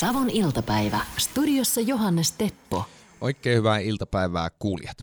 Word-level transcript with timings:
Savon 0.00 0.30
iltapäivä. 0.30 1.00
Studiossa 1.16 1.80
Johannes 1.80 2.32
Teppo. 2.32 2.84
Oikein 3.20 3.58
hyvää 3.58 3.78
iltapäivää 3.78 4.50
kuulijat. 4.58 4.96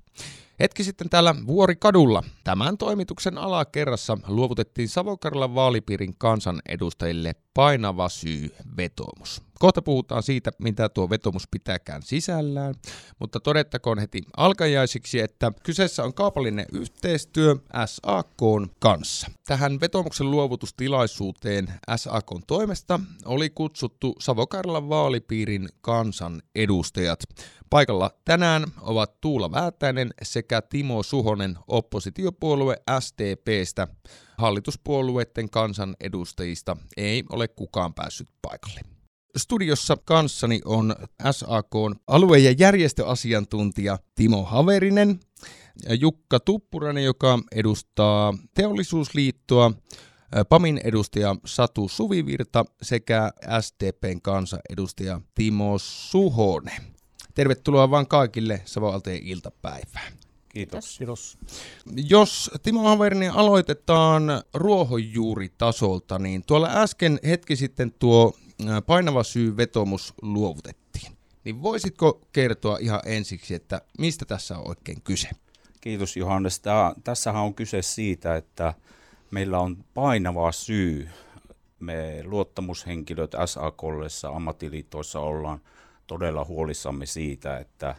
Hetki 0.59 0.83
sitten 0.83 1.09
täällä 1.09 1.35
Vuorikadulla 1.47 2.23
tämän 2.43 2.77
toimituksen 2.77 3.37
alakerrassa 3.37 4.17
luovutettiin 4.27 4.89
Savokarlan 4.89 5.55
vaalipiirin 5.55 6.15
kansanedustajille 6.17 7.33
painava 7.53 8.09
syy 8.09 8.55
vetoomus. 8.77 9.41
Kohta 9.59 9.81
puhutaan 9.81 10.23
siitä, 10.23 10.51
mitä 10.57 10.89
tuo 10.89 11.09
vetomus 11.09 11.47
pitääkään 11.51 12.01
sisällään, 12.03 12.75
mutta 13.19 13.39
todettakoon 13.39 13.99
heti 13.99 14.21
alkajaisiksi, 14.37 15.19
että 15.19 15.51
kyseessä 15.63 16.03
on 16.03 16.13
kaupallinen 16.13 16.65
yhteistyö 16.73 17.55
SAK 17.85 18.41
kanssa. 18.79 19.31
Tähän 19.47 19.79
vetomuksen 19.79 20.31
luovutustilaisuuteen 20.31 21.73
SAK 21.95 22.25
toimesta 22.47 22.99
oli 23.25 23.49
kutsuttu 23.49 24.15
Savokarlan 24.19 24.89
vaalipiirin 24.89 25.69
kansanedustajat. 25.81 27.19
Paikalla 27.69 28.11
tänään 28.25 28.63
ovat 28.81 29.21
Tuula 29.21 29.51
Väätäinen 29.51 30.09
sekä 30.23 30.61
Timo 30.61 31.03
Suhonen 31.03 31.57
oppositiopuolue 31.67 32.77
STPstä. 32.99 33.87
Hallituspuolueiden 34.41 35.49
kansanedustajista 35.49 36.77
ei 36.97 37.23
ole 37.29 37.47
kukaan 37.47 37.93
päässyt 37.93 38.27
paikalle. 38.41 38.81
Studiossa 39.37 39.97
kanssani 40.05 40.61
on 40.65 40.95
SAK 41.31 41.71
alue- 42.07 42.39
ja 42.39 42.51
järjestöasiantuntija 42.51 43.99
Timo 44.15 44.43
Haverinen, 44.43 45.19
Jukka 45.99 46.39
Tuppurainen, 46.39 47.03
joka 47.03 47.39
edustaa 47.51 48.33
Teollisuusliittoa, 48.53 49.71
PAMin 50.49 50.81
edustaja 50.83 51.35
Satu 51.45 51.87
Suvivirta 51.87 52.65
sekä 52.81 53.31
STPn 53.61 54.21
kansanedustaja 54.21 55.21
Timo 55.35 55.77
Suhonen. 55.77 56.81
Tervetuloa 57.33 57.91
vaan 57.91 58.07
kaikille 58.07 58.61
Savoalteen 58.65 59.23
iltapäivään. 59.23 60.13
Kiitos. 60.53 60.97
Kiitos. 60.97 61.37
Jos 61.95 62.51
Timo 62.63 62.81
Haverinen 62.83 63.31
aloitetaan 63.31 64.23
ruohonjuuritasolta, 64.53 66.19
niin 66.19 66.43
tuolla 66.47 66.69
äsken 66.71 67.19
hetki 67.25 67.55
sitten 67.55 67.91
tuo 67.99 68.33
painava 68.85 69.23
syy 69.23 69.57
vetomus 69.57 70.13
luovutettiin. 70.21 71.11
Niin 71.43 71.61
voisitko 71.61 72.21
kertoa 72.33 72.77
ihan 72.81 73.01
ensiksi, 73.05 73.53
että 73.53 73.81
mistä 73.97 74.25
tässä 74.25 74.57
on 74.57 74.67
oikein 74.67 75.01
kyse? 75.01 75.29
Kiitos 75.81 76.17
Johannes. 76.17 76.59
Tää, 76.59 76.93
tässähän 77.03 77.41
on 77.41 77.53
kyse 77.53 77.81
siitä, 77.81 78.35
että 78.35 78.73
meillä 79.31 79.59
on 79.59 79.85
painava 79.93 80.51
syy. 80.51 81.09
Me 81.79 82.21
luottamushenkilöt 82.23 83.31
SAKllessa 83.45 84.29
ammattiliittoissa 84.29 85.19
ollaan 85.19 85.61
todella 86.07 86.45
huolissamme 86.45 87.05
siitä, 87.05 87.57
että 87.57 87.95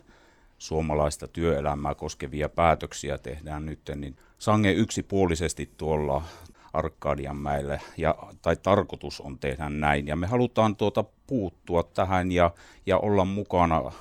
suomalaista 0.62 1.28
työelämää 1.28 1.94
koskevia 1.94 2.48
päätöksiä 2.48 3.18
tehdään 3.18 3.66
nyt, 3.66 3.80
niin 3.96 4.16
sange 4.38 4.72
yksipuolisesti 4.72 5.70
tuolla 5.76 6.22
Arkadianmäelle, 6.72 7.80
ja, 7.96 8.14
tai 8.42 8.56
tarkoitus 8.56 9.20
on 9.20 9.38
tehdä 9.38 9.68
näin. 9.68 10.06
Ja 10.06 10.16
me 10.16 10.26
halutaan 10.26 10.76
tuota 10.76 11.04
puuttua 11.26 11.82
tähän 11.82 12.32
ja, 12.32 12.50
ja 12.86 12.98
olla 12.98 13.24
mukana 13.24 13.92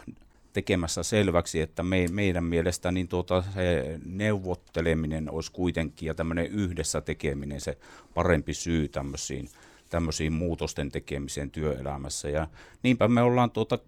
tekemässä 0.53 1.03
selväksi, 1.03 1.61
että 1.61 1.83
me, 1.83 2.05
meidän 2.11 2.43
mielestä 2.43 2.91
niin 2.91 3.07
tuota, 3.07 3.43
se 3.53 3.99
neuvotteleminen 4.05 5.31
olisi 5.31 5.51
kuitenkin 5.51 6.07
ja 6.07 6.13
tämmöinen 6.13 6.45
yhdessä 6.45 7.01
tekeminen 7.01 7.61
se 7.61 7.77
parempi 8.13 8.53
syy 8.53 8.87
tämmöisiin 8.87 9.49
tämmöisiin 9.91 10.33
muutosten 10.33 10.91
tekemiseen 10.91 11.51
työelämässä. 11.51 12.29
Ja 12.29 12.47
niinpä 12.83 13.07
me 13.07 13.21
ollaan 13.21 13.51
tuota, 13.51 13.79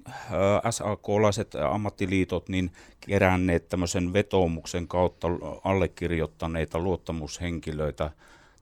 SAK-laiset 0.69 1.55
ammattiliitot 1.55 2.49
niin 2.49 2.71
keränneet 3.07 3.69
tämmöisen 3.69 4.13
vetoomuksen 4.13 4.87
kautta 4.87 5.27
allekirjoittaneita 5.63 6.79
luottamushenkilöitä 6.79 8.11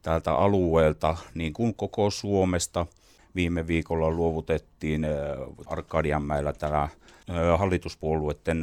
täältä 0.02 0.34
alueelta, 0.34 1.18
niin 1.34 1.54
kuin 1.54 1.76
koko 1.76 2.10
Suomesta. 2.10 2.86
Viime 3.36 3.68
viikolla 3.68 4.10
luovutettiin 4.10 5.08
Arkadianmäellä 5.66 6.54
täällä 6.54 6.90
hallituspuolueiden 7.58 8.62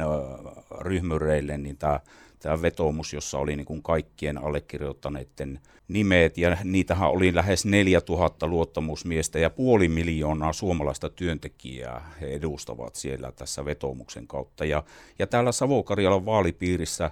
ryhmyreille 0.81 1.57
niin 1.57 1.77
tämä 1.77 1.99
tämä 2.39 2.61
vetoomus, 2.61 3.13
jossa 3.13 3.37
oli 3.37 3.55
niin 3.55 3.65
kuin 3.65 3.83
kaikkien 3.83 4.37
allekirjoittaneiden 4.37 5.59
nimet, 5.89 6.37
ja 6.37 6.57
niitähän 6.63 7.09
oli 7.09 7.35
lähes 7.35 7.65
4000 7.65 8.47
luottamusmiestä 8.47 9.39
ja 9.39 9.49
puoli 9.49 9.87
miljoonaa 9.87 10.53
suomalaista 10.53 11.09
työntekijää 11.09 12.11
he 12.21 12.27
edustavat 12.27 12.95
siellä 12.95 13.31
tässä 13.31 13.65
vetoomuksen 13.65 14.27
kautta. 14.27 14.65
Ja, 14.65 14.83
ja 15.19 15.27
täällä 15.27 15.51
Savo-Karjalan 15.51 16.25
vaalipiirissä 16.25 17.11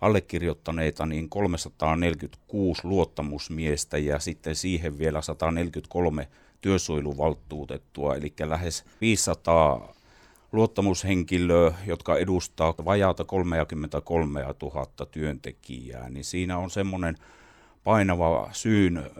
allekirjoittaneita 0.00 1.06
niin 1.06 1.28
346 1.28 2.80
luottamusmiestä 2.84 3.98
ja 3.98 4.18
sitten 4.18 4.54
siihen 4.54 4.98
vielä 4.98 5.22
143 5.22 6.28
työsuojeluvaltuutettua, 6.60 8.14
eli 8.14 8.32
lähes 8.44 8.84
500 9.00 9.94
luottamushenkilöä, 10.52 11.74
jotka 11.86 12.16
edustaa 12.16 12.74
vajaata 12.84 13.24
33 13.24 14.40
000 14.40 14.86
työntekijää, 15.10 16.10
niin 16.10 16.24
siinä 16.24 16.58
on 16.58 16.70
semmoinen 16.70 17.16
painava 17.88 18.50
syyn 18.52 19.10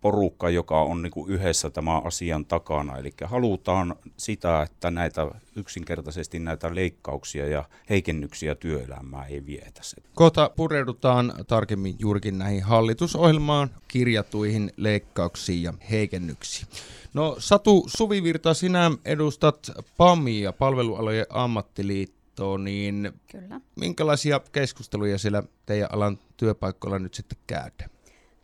porukka, 0.00 0.50
joka 0.50 0.82
on 0.82 1.02
niin 1.02 1.10
kuin 1.10 1.30
yhdessä 1.30 1.70
tämän 1.70 2.06
asian 2.06 2.44
takana. 2.44 2.96
Eli 2.96 3.12
halutaan 3.24 3.96
sitä, 4.16 4.62
että 4.62 4.90
näitä 4.90 5.30
yksinkertaisesti 5.56 6.38
näitä 6.38 6.74
leikkauksia 6.74 7.46
ja 7.46 7.64
heikennyksiä 7.90 8.54
työelämää 8.54 9.24
ei 9.24 9.46
vietä. 9.46 9.80
Kohta 10.14 10.50
pureudutaan 10.56 11.32
tarkemmin 11.46 11.96
juurikin 11.98 12.38
näihin 12.38 12.62
hallitusohjelmaan 12.62 13.70
kirjatuihin 13.88 14.72
leikkauksiin 14.76 15.62
ja 15.62 15.72
heikennyksiin. 15.90 16.68
No 17.14 17.36
Satu 17.38 17.84
Suvivirta, 17.96 18.54
sinä 18.54 18.90
edustat 19.04 19.70
PAMia, 19.96 20.52
palvelualojen 20.52 21.26
ammattiliittoa, 21.28 22.58
niin 22.58 23.12
Kyllä. 23.32 23.60
minkälaisia 23.76 24.40
keskusteluja 24.52 25.18
siellä 25.18 25.42
teidän 25.66 25.88
alan 25.92 26.18
työpaikoilla 26.36 26.98
nyt 26.98 27.14
sitten 27.14 27.38
käydään? 27.46 27.95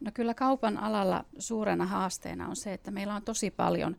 No 0.04 0.10
kyllä 0.14 0.34
kaupan 0.34 0.78
alalla 0.78 1.24
suurena 1.38 1.86
haasteena 1.86 2.48
on 2.48 2.56
se, 2.56 2.72
että 2.72 2.90
meillä 2.90 3.14
on 3.14 3.22
tosi 3.22 3.50
paljon 3.50 3.96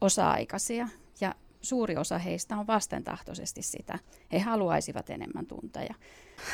osa-aikaisia 0.00 0.88
ja 1.20 1.34
suuri 1.62 1.96
osa 1.96 2.18
heistä 2.18 2.56
on 2.56 2.66
vastentahtoisesti 2.66 3.62
sitä. 3.62 3.98
He 4.32 4.38
haluaisivat 4.38 5.10
enemmän 5.10 5.46
tunteja. 5.46 5.94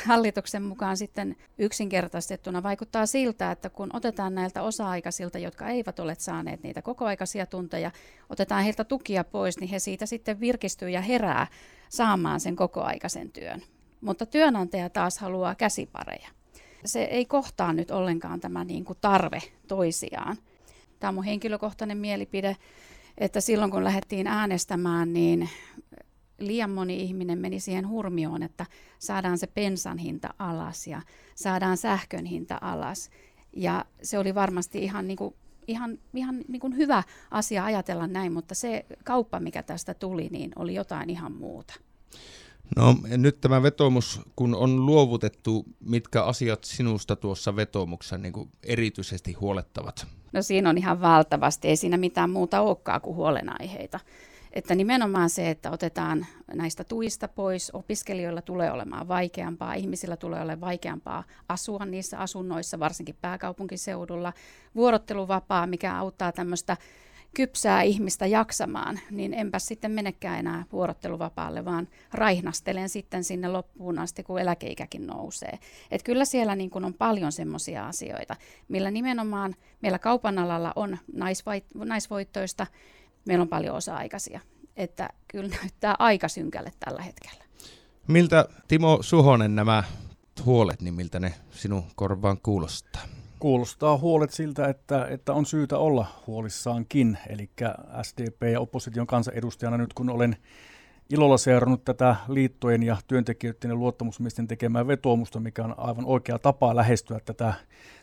Hallituksen 0.05 0.63
mukaan 0.63 0.97
sitten 0.97 1.35
yksinkertaistettuna 1.57 2.63
vaikuttaa 2.63 3.05
siltä, 3.05 3.51
että 3.51 3.69
kun 3.69 3.89
otetaan 3.93 4.35
näiltä 4.35 4.61
osa-aikaisilta, 4.61 5.37
jotka 5.37 5.67
eivät 5.67 5.99
ole 5.99 6.15
saaneet 6.19 6.63
niitä 6.63 6.81
kokoaikaisia 6.81 7.45
tunteja, 7.45 7.91
otetaan 8.29 8.63
heiltä 8.63 8.83
tukia 8.83 9.23
pois, 9.23 9.59
niin 9.59 9.69
he 9.69 9.79
siitä 9.79 10.05
sitten 10.05 10.39
virkistyy 10.39 10.89
ja 10.89 11.01
herää 11.01 11.47
saamaan 11.89 12.39
sen 12.39 12.55
kokoaikaisen 12.55 13.31
työn. 13.31 13.61
Mutta 14.01 14.25
työnantaja 14.25 14.89
taas 14.89 15.17
haluaa 15.17 15.55
käsipareja 15.55 16.29
se 16.85 17.03
ei 17.03 17.25
kohtaa 17.25 17.73
nyt 17.73 17.91
ollenkaan 17.91 18.39
tämä 18.39 18.63
niin 18.63 18.85
kuin 18.85 18.97
tarve 19.01 19.41
toisiaan. 19.67 20.37
Tämä 20.99 21.09
on 21.09 21.15
mun 21.15 21.23
henkilökohtainen 21.23 21.97
mielipide, 21.97 22.57
että 23.17 23.41
silloin 23.41 23.71
kun 23.71 23.83
lähdettiin 23.83 24.27
äänestämään, 24.27 25.13
niin 25.13 25.49
liian 26.39 26.69
moni 26.69 27.01
ihminen 27.01 27.39
meni 27.39 27.59
siihen 27.59 27.87
hurmioon, 27.87 28.43
että 28.43 28.65
saadaan 28.99 29.37
se 29.37 29.47
pensan 29.47 29.97
hinta 29.97 30.33
alas 30.39 30.87
ja 30.87 31.01
saadaan 31.35 31.77
sähkön 31.77 32.25
hinta 32.25 32.57
alas. 32.61 33.09
Ja 33.55 33.85
se 34.01 34.19
oli 34.19 34.35
varmasti 34.35 34.83
ihan, 34.83 35.07
niin 35.07 35.17
kuin, 35.17 35.35
ihan, 35.67 35.99
ihan 36.13 36.41
niin 36.47 36.59
kuin 36.59 36.77
hyvä 36.77 37.03
asia 37.31 37.65
ajatella 37.65 38.07
näin, 38.07 38.33
mutta 38.33 38.55
se 38.55 38.85
kauppa, 39.03 39.39
mikä 39.39 39.63
tästä 39.63 39.93
tuli, 39.93 40.27
niin 40.31 40.51
oli 40.55 40.73
jotain 40.75 41.09
ihan 41.09 41.31
muuta. 41.31 41.73
No 42.75 42.95
nyt 43.17 43.41
tämä 43.41 43.63
vetomus, 43.63 44.21
kun 44.35 44.55
on 44.55 44.85
luovutettu, 44.85 45.65
mitkä 45.79 46.23
asiat 46.23 46.63
sinusta 46.63 47.15
tuossa 47.15 47.55
vetomuksessa 47.55 48.17
niin 48.17 48.33
kuin 48.33 48.49
erityisesti 48.63 49.33
huolettavat? 49.33 50.07
No 50.33 50.41
siinä 50.41 50.69
on 50.69 50.77
ihan 50.77 51.01
valtavasti, 51.01 51.67
ei 51.67 51.75
siinä 51.75 51.97
mitään 51.97 52.29
muuta 52.29 52.61
olekaan 52.61 53.01
kuin 53.01 53.15
huolenaiheita. 53.15 53.99
Että 54.53 54.75
nimenomaan 54.75 55.29
se, 55.29 55.49
että 55.49 55.71
otetaan 55.71 56.25
näistä 56.53 56.83
tuista 56.83 57.27
pois, 57.27 57.71
opiskelijoilla 57.73 58.41
tulee 58.41 58.71
olemaan 58.71 59.07
vaikeampaa, 59.07 59.73
ihmisillä 59.73 60.17
tulee 60.17 60.41
olemaan 60.41 60.61
vaikeampaa 60.61 61.23
asua 61.49 61.85
niissä 61.85 62.17
asunnoissa, 62.17 62.79
varsinkin 62.79 63.17
pääkaupunkiseudulla. 63.21 64.33
Vuorotteluvapaa, 64.75 65.67
mikä 65.67 65.97
auttaa 65.97 66.31
tämmöistä 66.31 66.77
kypsää 67.33 67.81
ihmistä 67.81 68.25
jaksamaan, 68.25 68.99
niin 69.11 69.33
enpä 69.33 69.59
sitten 69.59 69.91
menekään 69.91 70.39
enää 70.39 70.65
vuorotteluvapaalle, 70.71 71.65
vaan 71.65 71.87
raihnastelen 72.13 72.89
sitten 72.89 73.23
sinne 73.23 73.47
loppuun 73.47 73.99
asti, 73.99 74.23
kun 74.23 74.41
eläkeikäkin 74.41 75.07
nousee. 75.07 75.59
Et 75.91 76.03
kyllä 76.03 76.25
siellä 76.25 76.55
niin 76.55 76.69
kun 76.69 76.85
on 76.85 76.93
paljon 76.93 77.31
semmoisia 77.31 77.87
asioita, 77.87 78.35
millä 78.67 78.91
nimenomaan 78.91 79.55
meillä 79.81 79.99
kaupan 79.99 80.39
alalla 80.39 80.73
on 80.75 80.97
naisvoittoista, 81.85 82.67
meillä 83.25 83.41
on 83.41 83.49
paljon 83.49 83.75
osa-aikaisia. 83.75 84.39
että 84.77 85.09
kyllä 85.27 85.49
näyttää 85.49 85.95
aika 85.99 86.27
synkälle 86.27 86.71
tällä 86.79 87.01
hetkellä. 87.01 87.43
Miltä 88.07 88.45
Timo 88.67 88.97
Suhonen 89.01 89.55
nämä 89.55 89.83
huolet, 90.45 90.81
niin 90.81 90.93
miltä 90.93 91.19
ne 91.19 91.33
sinun 91.51 91.83
korvaan 91.95 92.37
kuulostaa? 92.43 93.01
Kuulostaa 93.43 93.97
huolet 93.97 94.31
siltä, 94.31 94.67
että, 94.67 95.07
että 95.09 95.33
on 95.33 95.45
syytä 95.45 95.77
olla 95.77 96.05
huolissaankin. 96.27 97.17
Eli 97.29 97.49
SDP 98.01 98.43
ja 98.51 98.59
opposition 98.59 99.07
kansanedustajana 99.07 99.77
nyt 99.77 99.93
kun 99.93 100.09
olen 100.09 100.35
ilolla 101.09 101.37
seurannut 101.37 101.85
tätä 101.85 102.15
liittojen 102.27 102.83
ja 102.83 102.97
työntekijöiden 103.07 103.69
ja 103.69 103.75
luottamusmiesten 103.75 104.47
tekemää 104.47 104.87
vetoomusta, 104.87 105.39
mikä 105.39 105.63
on 105.63 105.75
aivan 105.77 106.05
oikea 106.05 106.39
tapa 106.39 106.75
lähestyä 106.75 107.19
tätä, 107.25 107.53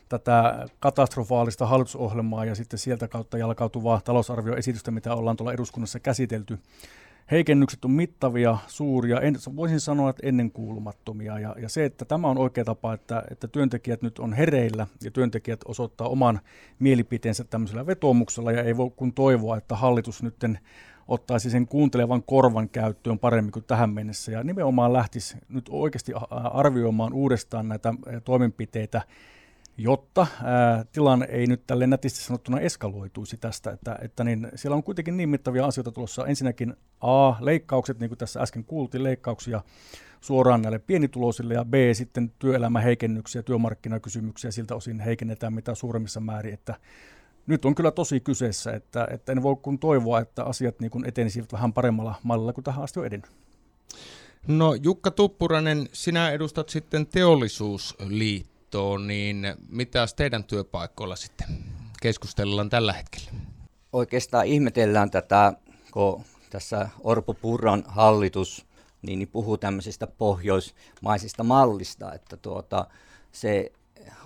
tätä 0.08 0.66
katastrofaalista 0.81 1.66
hallitusohjelmaa 1.66 2.44
ja 2.44 2.54
sitten 2.54 2.78
sieltä 2.78 3.08
kautta 3.08 3.38
jalkautuvaa 3.38 4.00
talousarvioesitystä, 4.04 4.90
mitä 4.90 5.14
ollaan 5.14 5.37
tuolla 5.37 5.52
eduskunnassa 5.52 6.00
käsitelty. 6.00 6.58
Heikennykset 7.31 7.85
on 7.85 7.91
mittavia, 7.91 8.59
suuria, 8.67 9.21
en, 9.21 9.37
voisin 9.56 9.81
sanoa, 9.81 10.11
että 10.11 10.27
ennenkuulumattomia. 10.27 11.38
Ja, 11.38 11.55
ja 11.62 11.69
se, 11.69 11.85
että 11.85 12.05
tämä 12.05 12.29
on 12.29 12.38
oikea 12.38 12.65
tapa, 12.65 12.94
että, 12.94 13.23
että 13.31 13.49
työntekijät 13.49 14.03
nyt 14.03 14.19
on 14.19 14.32
hereillä 14.32 14.87
ja 15.05 15.11
työntekijät 15.11 15.61
osoittaa 15.65 16.09
oman 16.09 16.41
mielipiteensä 16.79 17.44
tämmöisellä 17.44 17.87
vetoomuksella 17.87 18.53
ja 18.53 18.62
ei 18.62 18.77
voi 18.77 18.91
kun 18.97 19.12
toivoa, 19.12 19.56
että 19.56 19.77
hallitus 19.77 20.23
nytten 20.23 20.59
ottaisi 21.09 21.50
sen 21.50 21.67
kuuntelevan 21.67 22.23
korvan 22.23 22.69
käyttöön 22.69 23.19
paremmin 23.19 23.53
kuin 23.53 23.65
tähän 23.65 23.91
mennessä 23.91 24.33
ja 24.33 24.44
nimenomaan 24.44 24.93
lähtisi 24.93 25.37
nyt 25.49 25.67
oikeasti 25.71 26.12
arvioimaan 26.31 27.12
uudestaan 27.12 27.69
näitä 27.69 27.94
toimenpiteitä, 28.25 29.03
jotta 29.82 30.27
ää, 30.44 30.85
tilanne 30.93 31.27
ei 31.31 31.47
nyt 31.47 31.67
tälle 31.67 31.87
nätisti 31.87 32.23
sanottuna 32.23 32.61
eskaloituisi 32.61 33.37
tästä, 33.37 33.71
että, 33.71 33.99
että 34.03 34.25
niin, 34.25 34.49
siellä 34.55 34.75
on 34.75 34.82
kuitenkin 34.82 35.17
niin 35.17 35.29
mittavia 35.29 35.67
asioita 35.67 35.93
tulossa. 35.93 36.27
Ensinnäkin 36.27 36.75
A, 37.00 37.32
leikkaukset, 37.41 38.00
niin 38.00 38.11
kuin 38.11 38.19
tässä 38.19 38.41
äsken 38.41 38.65
kuultiin, 38.65 39.05
leikkauksia 39.05 39.62
suoraan 40.21 40.62
näille 40.62 40.79
pienituloisille, 40.79 41.55
ja 41.55 41.65
B, 41.65 41.75
sitten 41.93 42.32
työelämäheikennyksiä, 42.38 43.43
työmarkkinakysymyksiä 43.43 44.50
siltä 44.50 44.75
osin 44.75 45.00
heikennetään 45.00 45.53
mitä 45.53 45.75
suuremmissa 45.75 46.21
määrin, 46.21 46.55
että 46.55 46.75
nyt 47.47 47.65
on 47.65 47.75
kyllä 47.75 47.91
tosi 47.91 48.21
kyseessä, 48.21 48.73
että, 48.73 49.09
että 49.11 49.33
en 49.33 49.43
voi 49.43 49.56
kun 49.56 49.79
toivoa, 49.79 50.21
että 50.21 50.44
asiat 50.44 50.81
niin 50.81 50.91
kuin 50.91 51.09
etenisivät 51.09 51.53
vähän 51.53 51.73
paremmalla 51.73 52.15
mallilla 52.23 52.53
kuin 52.53 52.65
tähän 52.65 52.85
asti 52.85 53.00
on 53.00 53.06
edennyt. 53.06 53.31
No 54.49 54.75
Jukka 54.75 55.11
Tuppurainen, 55.11 55.88
sinä 55.93 56.31
edustat 56.31 56.69
sitten 56.69 57.06
teollisuusliittoon, 58.70 59.06
niin 59.06 59.46
mitä 59.69 60.06
teidän 60.17 60.44
työpaikoilla 60.44 61.17
sitten 61.17 61.49
keskustellaan 62.02 62.70
tällä 62.70 62.93
hetkellä? 62.93 63.31
Oikeastaan 63.93 64.46
ihmetellään 64.46 65.11
tätä, 65.11 65.52
kun 65.90 66.25
tässä 66.50 66.88
Orpo 67.00 67.34
Purran 67.34 67.84
hallitus 67.87 68.67
niin, 69.02 69.19
niin 69.19 69.28
puhuu 69.28 69.58
tämmöisestä 69.58 70.06
pohjoismaisista 70.06 71.44
mallista, 71.44 72.14
että 72.14 72.37
tuota, 72.37 72.87
se 73.32 73.72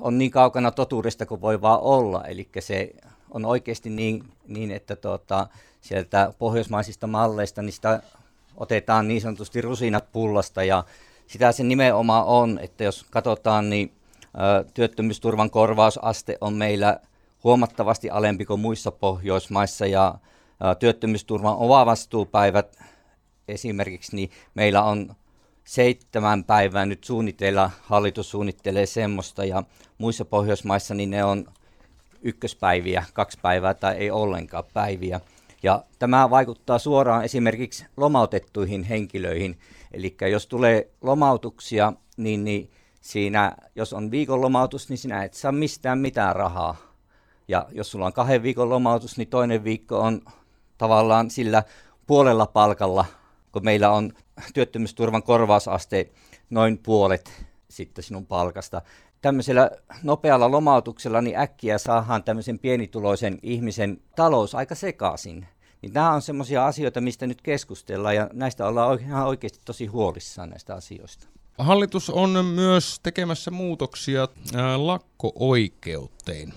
on 0.01 0.19
niin 0.19 0.31
kaukana 0.31 0.71
totuudesta 0.71 1.27
kuin 1.27 1.41
voi 1.41 1.61
vaan 1.61 1.81
olla. 1.81 2.25
Eli 2.25 2.49
se 2.61 2.95
on 3.31 3.45
oikeasti 3.45 3.91
niin, 3.91 4.25
niin 4.49 4.71
että 4.71 4.97
tuota, 4.97 5.47
sieltä 5.81 6.33
pohjoismaisista 6.39 7.07
malleista 7.07 7.63
sitä 7.71 8.03
otetaan 8.57 9.09
niin 9.09 9.21
sanotusti 9.21 9.61
rusinat 9.61 10.13
pullasta 10.13 10.65
ja 10.65 10.85
sitä 11.27 11.53
se 11.53 11.63
nimenomaan 11.63 12.27
on, 12.27 12.59
että 12.63 12.85
jos 12.85 13.07
katsotaan, 13.11 13.71
niin 13.71 13.93
työttömyysturvan 14.75 15.51
korvausaste 15.51 16.39
on 16.41 16.55
meillä 16.55 17.01
huomattavasti 17.45 18.11
alempi 18.11 18.45
kuin 18.45 18.61
muissa 18.61 18.91
Pohjoismaissa 18.91 19.87
ja 19.87 20.15
työttömyysturvan 20.79 21.57
ovavastuupäivät 21.57 22.79
esimerkiksi, 23.49 24.17
niin 24.17 24.31
meillä 24.55 24.83
on 24.83 25.15
seitsemän 25.65 26.45
päivää 26.45 26.87
nyt 26.87 27.05
suunnitella, 27.05 27.71
hallitus 27.83 28.31
suunnittelee 28.31 28.87
semmoista 28.87 29.45
ja 29.45 29.63
muissa 29.99 30.25
Pohjoismaissa 30.25 30.95
niin 30.95 31.11
ne 31.11 31.25
on 31.25 31.47
ykköspäiviä, 32.23 33.05
kaksi 33.13 33.39
päivää 33.43 33.75
tai 33.75 33.95
ei 33.95 34.11
ollenkaan 34.11 34.65
päiviä. 34.73 35.21
Ja 35.63 35.85
tämä 35.99 36.31
vaikuttaa 36.31 36.79
suoraan 36.79 37.25
esimerkiksi 37.25 37.87
lomautettuihin 37.97 38.83
henkilöihin. 38.83 39.59
Eli 39.93 40.17
jos 40.31 40.47
tulee 40.47 40.91
lomautuksia, 41.03 41.93
niin, 42.17 42.45
niin 42.45 42.71
siinä, 43.05 43.53
jos 43.75 43.93
on 43.93 44.11
viikon 44.11 44.41
lomautus, 44.41 44.89
niin 44.89 44.99
sinä 44.99 45.25
et 45.25 45.35
saa 45.35 45.53
mistään 45.53 45.99
mitään 45.99 46.37
rahaa. 46.37 46.77
Ja 47.49 47.67
jos 47.73 47.91
sulla 47.91 48.07
on 48.07 48.13
kahden 48.13 48.43
viikon 48.43 48.69
lomautus, 48.69 49.19
niin 49.19 49.29
toinen 49.29 49.65
viikko 49.65 49.99
on 49.99 50.21
tavallaan 50.79 51.31
sillä 51.31 51.63
puolella 52.07 52.47
palkalla, 52.47 53.05
kun 53.53 53.65
meillä 53.65 53.91
on 53.91 54.13
työttömyysturvan 54.55 55.23
korvausaste 55.23 56.11
noin 56.51 56.79
puolet 56.79 57.45
sitten 57.69 58.05
sinun 58.05 58.27
palkasta. 58.27 58.83
Tämmöisellä 59.23 59.71
nopealla 60.03 60.51
lomautuksella 60.51 61.21
niin 61.21 61.39
äkkiä 61.39 61.79
saadaan 61.79 62.25
tämmöisen 62.25 62.59
pienituloisen 62.59 63.39
ihmisen 63.43 64.01
talous 64.17 64.55
aika 64.55 64.75
sekaisin. 64.75 65.47
Niin 65.83 65.93
nämä 65.93 66.13
on 66.13 66.23
semmoisia 66.23 66.67
asioita, 66.67 67.01
mistä 67.01 67.27
nyt 67.27 67.43
keskustellaan 67.43 68.17
ja 68.17 68.31
näistä 68.33 68.67
ollaan 68.67 69.01
ihan 69.01 69.27
oikeasti 69.27 69.61
tosi 69.65 69.87
huolissaan 69.87 70.51
näistä 70.51 70.75
asioista. 70.75 71.27
Hallitus 71.59 72.11
on 72.11 72.45
myös 72.45 73.01
tekemässä 73.03 73.51
muutoksia 73.51 74.29
lakko-oikeuteen. 74.77 76.55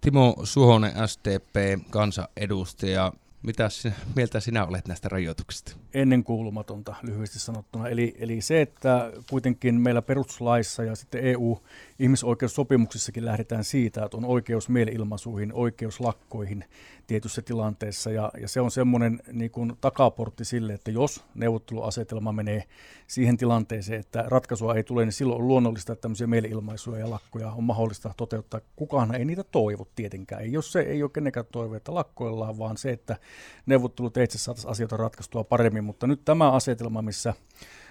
Timo 0.00 0.36
Suhonen, 0.44 0.92
STP, 1.06 1.56
kansanedustaja. 1.90 3.12
Mitä 3.42 3.68
mieltä 4.16 4.40
sinä 4.40 4.66
olet 4.66 4.88
näistä 4.88 5.08
rajoituksista? 5.08 5.76
Ennenkuulumatonta 5.94 6.94
lyhyesti 7.02 7.38
sanottuna. 7.38 7.88
Eli, 7.88 8.16
eli 8.18 8.40
se, 8.40 8.60
että 8.60 9.12
kuitenkin 9.30 9.80
meillä 9.80 10.02
perustuslaissa 10.02 10.84
ja 10.84 10.94
sitten 10.94 11.24
EU-ihmisoikeussopimuksissakin 12.00 13.24
lähdetään 13.24 13.64
siitä, 13.64 14.04
että 14.04 14.16
on 14.16 14.24
oikeus 14.24 14.68
mielilmaisuihin, 14.68 15.52
oikeus 15.52 16.00
lakkoihin, 16.00 16.64
tietyssä 17.06 17.42
tilanteessa. 17.42 18.10
Ja, 18.10 18.30
ja 18.40 18.48
se 18.48 18.60
on 18.60 18.70
semmoinen 18.70 19.20
niin 19.32 19.50
kuin 19.50 19.72
takaportti 19.80 20.44
sille, 20.44 20.72
että 20.72 20.90
jos 20.90 21.24
neuvotteluasetelma 21.34 22.32
menee 22.32 22.64
siihen 23.06 23.36
tilanteeseen, 23.36 24.00
että 24.00 24.24
ratkaisua 24.28 24.74
ei 24.74 24.84
tule, 24.84 25.04
niin 25.04 25.12
silloin 25.12 25.40
on 25.40 25.48
luonnollista, 25.48 25.92
että 25.92 26.02
tämmöisiä 26.02 26.26
mielilmaisuja 26.26 26.98
ja 26.98 27.10
lakkoja 27.10 27.52
on 27.52 27.64
mahdollista 27.64 28.14
toteuttaa. 28.16 28.60
Kukaan 28.76 29.14
ei 29.14 29.24
niitä 29.24 29.44
toivo 29.44 29.88
tietenkään. 29.96 30.42
Ei, 30.42 30.52
jos 30.52 30.72
se 30.72 30.80
ei 30.80 31.02
ole 31.02 31.10
kenenkään 31.14 31.46
toive, 31.52 31.76
että 31.76 31.94
lakkoillaan, 31.94 32.58
vaan 32.58 32.76
se, 32.76 32.90
että 32.90 33.16
neuvotteluteitse 33.66 34.38
saataisiin 34.38 34.70
asioita 34.70 34.96
ratkaistua 34.96 35.44
paremmin. 35.44 35.84
Mutta 35.84 36.06
nyt 36.06 36.24
tämä 36.24 36.52
asetelma, 36.52 37.02
missä 37.02 37.34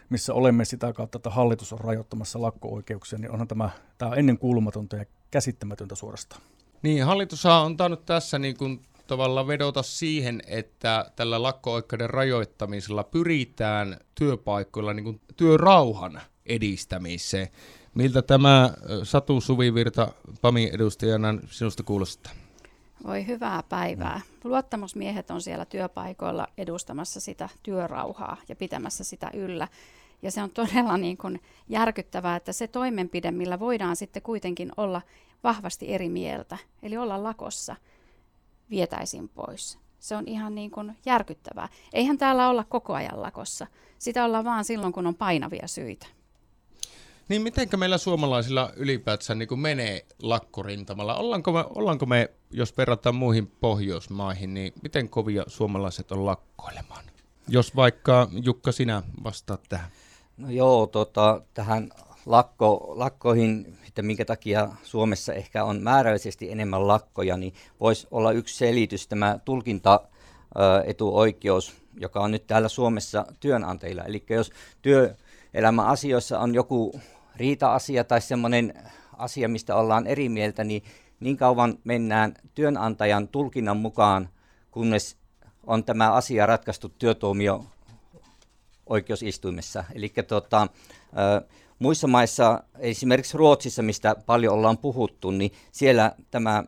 missä 0.09 0.33
olemme 0.33 0.65
sitä 0.65 0.93
kautta, 0.93 1.17
että 1.17 1.29
hallitus 1.29 1.73
on 1.73 1.79
rajoittamassa 1.79 2.41
lakko-oikeuksia, 2.41 3.19
niin 3.19 3.31
onhan 3.31 3.47
tämä, 3.47 3.69
tämä 3.97 4.15
ennen 4.15 4.37
kuulumatonta 4.37 4.95
ja 4.95 5.05
käsittämätöntä 5.31 5.95
suorastaan. 5.95 6.41
Niin, 6.81 7.05
hallitus 7.05 7.45
on 7.45 7.77
tainnut 7.77 8.05
tässä 8.05 8.39
niin 8.39 8.57
kuin 8.57 8.81
tavallaan 9.07 9.47
vedota 9.47 9.83
siihen, 9.83 10.41
että 10.47 11.11
tällä 11.15 11.43
lakko-oikeuden 11.43 12.09
rajoittamisella 12.09 13.03
pyritään 13.03 13.97
työpaikoilla 14.15 14.93
niin 14.93 15.03
kuin 15.03 15.21
työrauhan 15.37 16.21
edistämiseen. 16.45 17.47
Miltä 17.95 18.21
tämä 18.21 18.73
Satu 19.03 19.41
Suvivirta 19.41 20.11
PAMI 20.41 20.69
edustajana 20.73 21.39
sinusta 21.49 21.83
kuulostaa? 21.83 22.33
Voi 23.03 23.27
hyvää 23.27 23.63
päivää. 23.69 24.21
Luottamusmiehet 24.43 25.31
on 25.31 25.41
siellä 25.41 25.65
työpaikoilla 25.65 26.47
edustamassa 26.57 27.19
sitä 27.19 27.49
työrauhaa 27.63 28.37
ja 28.49 28.55
pitämässä 28.55 29.03
sitä 29.03 29.31
yllä. 29.33 29.67
Ja 30.21 30.31
se 30.31 30.43
on 30.43 30.51
todella 30.51 30.97
niin 30.97 31.17
kuin 31.17 31.41
järkyttävää, 31.69 32.35
että 32.35 32.53
se 32.53 32.67
toimenpide, 32.67 33.31
millä 33.31 33.59
voidaan 33.59 33.95
sitten 33.95 34.21
kuitenkin 34.21 34.71
olla 34.77 35.01
vahvasti 35.43 35.93
eri 35.93 36.09
mieltä, 36.09 36.57
eli 36.83 36.97
olla 36.97 37.23
lakossa– 37.23 37.75
vietäisiin 38.69 39.29
pois. 39.29 39.77
Se 39.99 40.15
on 40.15 40.27
ihan 40.27 40.55
niin 40.55 40.71
kuin 40.71 40.97
järkyttävää. 41.05 41.69
Eihän 41.93 42.17
täällä 42.17 42.49
olla 42.49 42.63
koko 42.63 42.93
ajan 42.93 43.21
lakossa. 43.21 43.67
Sitä 43.97 44.25
ollaan 44.25 44.45
vaan 44.45 44.65
silloin, 44.65 44.93
kun 44.93 45.07
on 45.07 45.15
painavia 45.15 45.67
syitä. 45.67 46.05
Niin 47.29 47.41
mitenkä 47.41 47.77
meillä 47.77 47.97
suomalaisilla 47.97 48.71
ylipäätään 48.75 49.39
niin 49.39 49.49
kuin 49.49 49.59
menee 49.59 50.05
lakkorintamalla? 50.21 51.15
Ollaanko 51.15 51.51
me, 51.51 51.65
ollaanko 51.75 52.05
me, 52.05 52.29
jos 52.51 52.77
verrataan 52.77 53.15
muihin 53.15 53.47
Pohjoismaihin, 53.47 54.53
niin 54.53 54.73
miten 54.83 55.09
kovia 55.09 55.43
suomalaiset 55.47 56.11
on 56.11 56.25
lakkoilemaan? 56.25 57.05
Jos 57.47 57.75
vaikka 57.75 58.27
Jukka 58.43 58.71
sinä 58.71 59.03
vastaat 59.23 59.63
tähän. 59.69 59.89
No 60.39 60.49
joo, 60.49 60.87
tota, 60.87 61.41
tähän 61.53 61.89
lakko, 62.25 62.93
lakkoihin, 62.95 63.77
että 63.87 64.01
minkä 64.01 64.25
takia 64.25 64.69
Suomessa 64.83 65.33
ehkä 65.33 65.63
on 65.63 65.81
määräisesti 65.81 66.51
enemmän 66.51 66.87
lakkoja, 66.87 67.37
niin 67.37 67.53
voisi 67.79 68.07
olla 68.11 68.31
yksi 68.31 68.57
selitys 68.57 69.07
tämä 69.07 69.39
tulkintaetuoikeus, 69.45 71.75
joka 71.99 72.19
on 72.19 72.31
nyt 72.31 72.47
täällä 72.47 72.67
Suomessa 72.67 73.25
työnantajilla. 73.39 74.03
Eli 74.03 74.23
jos 74.29 74.51
työelämän 74.81 75.85
asioissa 75.85 76.39
on 76.39 76.55
joku 76.55 76.99
riita-asia 77.35 78.03
tai 78.03 78.21
semmoinen 78.21 78.73
asia, 79.17 79.49
mistä 79.49 79.75
ollaan 79.75 80.07
eri 80.07 80.29
mieltä, 80.29 80.63
niin 80.63 80.83
niin 81.19 81.37
kauan 81.37 81.77
mennään 81.83 82.33
työnantajan 82.55 83.27
tulkinnan 83.27 83.77
mukaan, 83.77 84.29
kunnes 84.71 85.17
on 85.67 85.83
tämä 85.83 86.11
asia 86.11 86.45
ratkaistu 86.45 86.89
työtuomio 86.89 87.65
oikeusistuimessa. 88.89 89.83
Eli 89.95 90.09
tota, 90.27 90.67
muissa 91.79 92.07
maissa, 92.07 92.63
esimerkiksi 92.79 93.37
Ruotsissa, 93.37 93.81
mistä 93.81 94.15
paljon 94.25 94.53
ollaan 94.53 94.77
puhuttu, 94.77 95.31
niin 95.31 95.51
siellä 95.71 96.11
tämä 96.31 96.63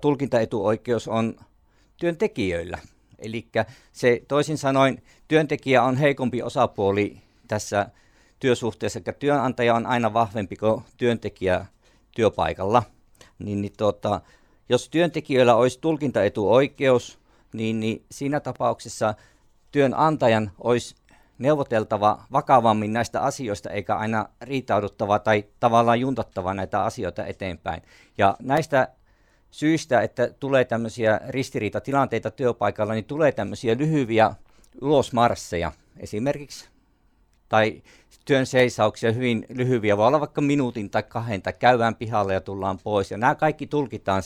tulkintaetuoikeus 0.00 1.08
on 1.08 1.34
työntekijöillä. 1.96 2.78
Eli 3.18 3.48
se 3.92 4.22
toisin 4.28 4.58
sanoen 4.58 5.02
työntekijä 5.28 5.82
on 5.82 5.96
heikompi 5.96 6.42
osapuoli 6.42 7.22
tässä 7.48 7.86
työsuhteessa, 8.40 8.98
että 8.98 9.12
työnantaja 9.12 9.74
on 9.74 9.86
aina 9.86 10.12
vahvempi 10.12 10.56
kuin 10.56 10.82
työntekijä 10.96 11.66
työpaikalla. 12.14 12.82
Niin, 13.38 13.60
niin 13.60 13.72
tota, 13.76 14.20
jos 14.68 14.88
työntekijöillä 14.88 15.54
olisi 15.54 15.78
tulkintaetuoikeus, 15.80 17.18
niin, 17.52 17.80
niin 17.80 18.04
siinä 18.10 18.40
tapauksessa 18.40 19.14
työnantajan 19.72 20.50
olisi 20.58 20.94
neuvoteltava 21.42 22.24
vakavammin 22.32 22.92
näistä 22.92 23.20
asioista, 23.20 23.70
eikä 23.70 23.96
aina 23.96 24.28
riitauduttava 24.40 25.18
tai 25.18 25.44
tavallaan 25.60 26.00
juntattava 26.00 26.54
näitä 26.54 26.82
asioita 26.84 27.26
eteenpäin. 27.26 27.82
Ja 28.18 28.36
näistä 28.42 28.88
syistä, 29.50 30.00
että 30.00 30.30
tulee 30.40 30.64
tämmöisiä 30.64 31.20
ristiriitatilanteita 31.28 32.30
työpaikalla, 32.30 32.92
niin 32.92 33.04
tulee 33.04 33.32
tämmöisiä 33.32 33.78
lyhyviä 33.78 34.34
ulosmarsseja 34.80 35.72
esimerkiksi, 35.96 36.68
tai 37.48 37.82
työn 38.24 38.46
seisauksia 38.46 39.12
hyvin 39.12 39.46
lyhyviä, 39.48 39.96
voi 39.96 40.06
olla 40.06 40.20
vaikka 40.20 40.40
minuutin 40.40 40.90
tai 40.90 41.02
kahden, 41.02 41.42
tai 41.42 41.52
käydään 41.52 41.94
pihalle 41.94 42.34
ja 42.34 42.40
tullaan 42.40 42.78
pois. 42.84 43.10
Ja 43.10 43.18
nämä 43.18 43.34
kaikki 43.34 43.66
tulkitaan 43.66 44.22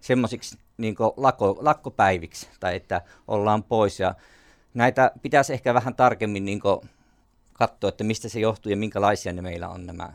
semmoisiksi 0.00 0.58
niin 0.76 0.96
lakko, 1.16 1.56
lakkopäiviksi, 1.60 2.48
tai 2.60 2.76
että 2.76 3.02
ollaan 3.28 3.62
pois. 3.62 4.00
Ja 4.00 4.14
näitä 4.76 5.10
pitäisi 5.22 5.52
ehkä 5.52 5.74
vähän 5.74 5.94
tarkemmin 5.94 6.44
niin 6.44 6.60
katsoa, 7.52 7.88
että 7.88 8.04
mistä 8.04 8.28
se 8.28 8.40
johtuu 8.40 8.70
ja 8.70 8.76
minkälaisia 8.76 9.32
ne 9.32 9.42
meillä 9.42 9.68
on 9.68 9.86
nämä 9.86 10.12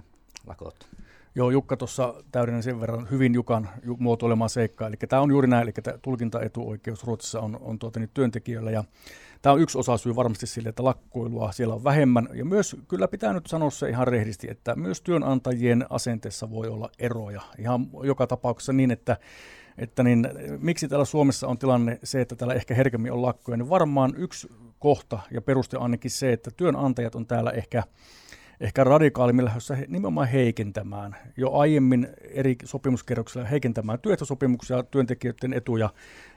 lakot. 0.48 0.88
Joo, 1.36 1.52
Jukka 1.52 1.78
tuossa 1.78 2.14
täydennän 2.32 2.64
sen 2.64 2.82
verran 2.82 3.08
hyvin 3.12 3.34
Jukan 3.34 3.70
muotoilemaa 3.98 4.48
seikkaa. 4.48 4.88
Eli 4.88 4.96
tämä 5.10 5.22
on 5.22 5.30
juuri 5.30 5.48
näin, 5.48 5.64
eli 5.64 5.72
tämä 5.72 5.98
tulkintaetuoikeus 5.98 7.04
Ruotsissa 7.04 7.40
on, 7.40 7.60
on 7.62 7.80
tuota, 7.80 8.00
niin 8.00 8.10
työntekijöillä. 8.14 8.72
Ja 8.72 8.84
tämä 9.42 9.54
on 9.54 9.62
yksi 9.62 9.78
osa 9.78 9.98
syy 9.98 10.16
varmasti 10.16 10.48
sille, 10.48 10.70
että 10.70 10.84
lakkoilua 10.84 11.52
siellä 11.52 11.76
on 11.76 11.84
vähemmän. 11.84 12.30
Ja 12.34 12.46
myös 12.46 12.76
kyllä 12.88 13.08
pitää 13.08 13.34
nyt 13.34 13.48
sanoa 13.48 13.70
se 13.70 13.90
ihan 13.90 14.08
rehdisti, 14.08 14.48
että 14.52 14.76
myös 14.76 15.02
työnantajien 15.02 15.86
asenteessa 15.90 16.50
voi 16.50 16.68
olla 16.68 16.90
eroja. 17.00 17.42
Ihan 17.58 17.88
joka 18.04 18.28
tapauksessa 18.28 18.74
niin, 18.74 18.92
että 18.92 19.18
että 19.78 20.04
niin, 20.04 20.30
miksi 20.58 20.88
täällä 20.88 21.06
Suomessa 21.06 21.48
on 21.48 21.58
tilanne 21.58 22.00
se, 22.04 22.22
että 22.22 22.36
täällä 22.36 22.54
ehkä 22.54 22.76
herkemmin 22.76 23.12
on 23.12 23.22
lakkoja, 23.22 23.58
niin 23.58 23.70
varmaan 23.70 24.14
yksi 24.18 24.48
kohta 24.80 25.20
ja 25.32 25.42
peruste 25.42 25.78
ainakin 25.78 26.12
se, 26.12 26.34
että 26.34 26.52
työnantajat 26.58 27.16
on 27.16 27.28
täällä 27.28 27.52
ehkä 27.52 27.84
ehkä 28.62 28.84
radikaalimmilla 28.84 29.48
lähdössä 29.48 29.78
nimenomaan 29.88 30.28
heikentämään 30.28 31.16
jo 31.38 31.52
aiemmin 31.52 32.08
eri 32.22 32.56
sopimuskerroksilla 32.64 33.46
heikentämään 33.46 34.00
työehtosopimuksia, 34.00 34.84
työntekijöiden 34.84 35.54
etuja. 35.54 35.90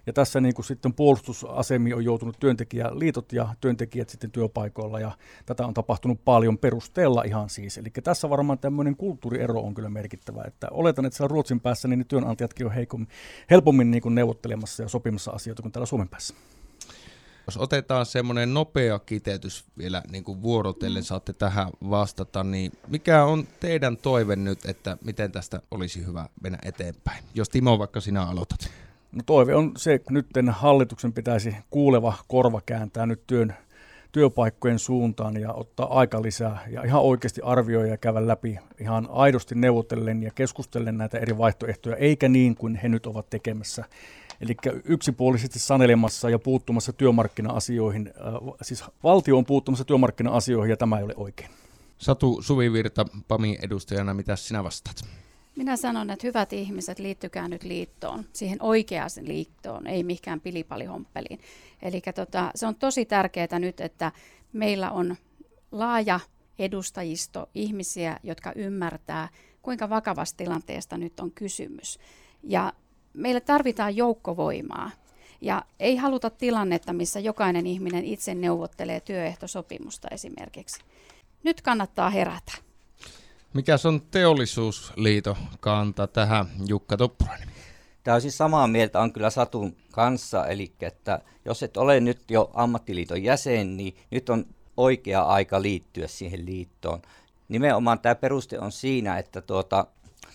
Ja 0.06 0.12
tässä 0.12 0.40
niin 0.40 0.54
kuin 0.54 0.66
sitten 0.66 0.94
puolustusasemi 0.94 1.92
on 1.92 2.04
joutunut 2.04 2.36
työntekijäliitot 2.40 3.32
ja 3.32 3.48
työntekijät 3.60 4.08
sitten 4.08 4.30
työpaikoilla 4.30 5.00
ja 5.00 5.12
tätä 5.46 5.66
on 5.66 5.74
tapahtunut 5.74 6.24
paljon 6.24 6.58
perusteella 6.58 7.22
ihan 7.22 7.50
siis. 7.50 7.78
Eli 7.78 7.90
tässä 8.04 8.30
varmaan 8.30 8.58
tämmöinen 8.58 8.96
kulttuuriero 8.96 9.60
on 9.60 9.74
kyllä 9.74 9.90
merkittävä. 9.90 10.44
Että 10.46 10.68
oletan, 10.70 11.04
että 11.04 11.16
siellä 11.16 11.32
Ruotsin 11.32 11.60
päässä 11.60 11.88
niin 11.88 12.08
työnantajatkin 12.08 12.66
on 12.66 12.72
heikommin, 12.72 13.08
helpommin 13.50 13.90
niin 13.90 14.02
kuin 14.02 14.14
neuvottelemassa 14.14 14.82
ja 14.82 14.88
sopimassa 14.88 15.30
asioita 15.30 15.62
kuin 15.62 15.72
täällä 15.72 15.86
Suomen 15.86 16.08
päässä. 16.08 16.34
Jos 17.46 17.56
otetaan 17.56 18.06
semmoinen 18.06 18.54
nopea 18.54 18.98
kiteytys 18.98 19.64
vielä 19.78 20.02
niin 20.10 20.24
kuin 20.24 20.42
vuorotellen, 20.42 21.02
mm. 21.02 21.06
saatte 21.06 21.32
tähän 21.32 21.68
vastata, 21.90 22.44
niin 22.44 22.72
mikä 22.88 23.24
on 23.24 23.46
teidän 23.60 23.96
toive 23.96 24.36
nyt, 24.36 24.58
että 24.64 24.96
miten 25.04 25.32
tästä 25.32 25.62
olisi 25.70 26.06
hyvä 26.06 26.28
mennä 26.42 26.58
eteenpäin? 26.64 27.24
Jos 27.34 27.48
Timo, 27.48 27.78
vaikka 27.78 28.00
sinä 28.00 28.22
aloitat. 28.22 28.70
No 29.12 29.22
toive 29.26 29.54
on 29.54 29.72
se, 29.76 29.94
että 29.94 30.12
nyt 30.12 30.26
hallituksen 30.50 31.12
pitäisi 31.12 31.56
kuuleva 31.70 32.14
korva 32.28 32.60
kääntää 32.66 33.06
nyt 33.06 33.22
työn, 33.26 33.54
työpaikkojen 34.12 34.78
suuntaan 34.78 35.40
ja 35.40 35.52
ottaa 35.52 35.98
aika 35.98 36.22
lisää 36.22 36.64
ja 36.70 36.82
ihan 36.82 37.02
oikeasti 37.02 37.40
arvioida 37.44 37.88
ja 37.88 37.96
käydä 37.96 38.26
läpi 38.26 38.58
ihan 38.80 39.08
aidosti 39.10 39.54
neuvotellen 39.54 40.22
ja 40.22 40.30
keskustellen 40.34 40.98
näitä 40.98 41.18
eri 41.18 41.38
vaihtoehtoja, 41.38 41.96
eikä 41.96 42.28
niin 42.28 42.54
kuin 42.54 42.76
he 42.76 42.88
nyt 42.88 43.06
ovat 43.06 43.30
tekemässä 43.30 43.84
Eli 44.40 44.56
yksipuolisesti 44.84 45.58
sanelemassa 45.58 46.30
ja 46.30 46.38
puuttumassa 46.38 46.92
työmarkkina-asioihin, 46.92 48.08
äh, 48.08 48.54
siis 48.62 48.84
valtio 49.02 49.38
on 49.38 49.44
puuttumassa 49.44 49.84
työmarkkina-asioihin 49.84 50.70
ja 50.70 50.76
tämä 50.76 50.98
ei 50.98 51.04
ole 51.04 51.14
oikein. 51.16 51.50
Satu 51.98 52.42
Suvivirta, 52.42 53.04
PAMI 53.28 53.58
edustajana, 53.62 54.14
mitä 54.14 54.36
sinä 54.36 54.64
vastaat? 54.64 54.96
Minä 55.56 55.76
sanon, 55.76 56.10
että 56.10 56.26
hyvät 56.26 56.52
ihmiset, 56.52 56.98
liittykää 56.98 57.48
nyt 57.48 57.62
liittoon, 57.62 58.24
siihen 58.32 58.62
oikeaan 58.62 59.10
liittoon, 59.20 59.86
ei 59.86 60.04
mikään 60.04 60.40
pilipalihomppeliin. 60.40 61.40
Eli 61.82 62.02
tota, 62.14 62.50
se 62.54 62.66
on 62.66 62.74
tosi 62.74 63.04
tärkeää 63.04 63.58
nyt, 63.58 63.80
että 63.80 64.12
meillä 64.52 64.90
on 64.90 65.16
laaja 65.72 66.20
edustajisto 66.58 67.50
ihmisiä, 67.54 68.20
jotka 68.22 68.52
ymmärtää, 68.56 69.28
kuinka 69.62 69.88
vakavasta 69.88 70.36
tilanteesta 70.36 70.98
nyt 70.98 71.20
on 71.20 71.30
kysymys. 71.30 71.98
Ja 72.42 72.72
meille 73.14 73.40
tarvitaan 73.40 73.96
joukkovoimaa. 73.96 74.90
Ja 75.40 75.62
ei 75.80 75.96
haluta 75.96 76.30
tilannetta, 76.30 76.92
missä 76.92 77.20
jokainen 77.20 77.66
ihminen 77.66 78.04
itse 78.04 78.34
neuvottelee 78.34 79.00
työehtosopimusta 79.00 80.08
esimerkiksi. 80.10 80.80
Nyt 81.42 81.62
kannattaa 81.62 82.10
herätä. 82.10 82.52
Mikä 83.54 83.76
on 83.84 84.02
teollisuusliito 84.10 85.36
kanta 85.60 86.06
tähän, 86.06 86.46
Jukka 86.66 86.96
Tuppurainen? 86.96 87.48
Tämä 88.04 88.14
on 88.14 88.20
siis 88.20 88.38
samaa 88.38 88.66
mieltä 88.66 89.00
on 89.00 89.12
kyllä 89.12 89.30
Satun 89.30 89.76
kanssa, 89.92 90.46
eli 90.46 90.72
että 90.80 91.20
jos 91.44 91.62
et 91.62 91.76
ole 91.76 92.00
nyt 92.00 92.30
jo 92.30 92.50
ammattiliiton 92.54 93.22
jäsen, 93.22 93.76
niin 93.76 93.96
nyt 94.10 94.28
on 94.28 94.46
oikea 94.76 95.22
aika 95.22 95.62
liittyä 95.62 96.06
siihen 96.06 96.46
liittoon. 96.46 97.02
Nimenomaan 97.48 97.98
tämä 97.98 98.14
peruste 98.14 98.58
on 98.58 98.72
siinä, 98.72 99.18
että 99.18 99.40
tuota, 99.40 99.86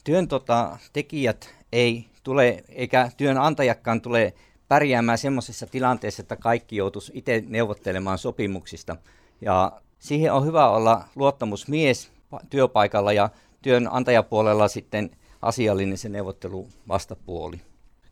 työn 0.03 0.27
tota, 0.27 0.77
tekijät 0.93 1.55
ei 1.71 2.08
tule, 2.23 2.63
eikä 2.69 3.11
työnantajakaan 3.17 4.01
tule 4.01 4.33
pärjäämään 4.67 5.17
semmoisessa 5.17 5.67
tilanteessa, 5.67 6.21
että 6.21 6.35
kaikki 6.35 6.75
joutuisi 6.75 7.11
itse 7.15 7.43
neuvottelemaan 7.47 8.17
sopimuksista. 8.17 8.95
Ja 9.41 9.81
siihen 9.99 10.33
on 10.33 10.45
hyvä 10.45 10.69
olla 10.69 11.03
luottamusmies 11.15 12.11
työpaikalla 12.49 13.13
ja 13.13 13.29
työnantajapuolella 13.61 14.67
sitten 14.67 15.11
asiallinen 15.41 15.97
se 15.97 16.09
neuvottelu 16.09 16.67
vastapuoli. 16.87 17.61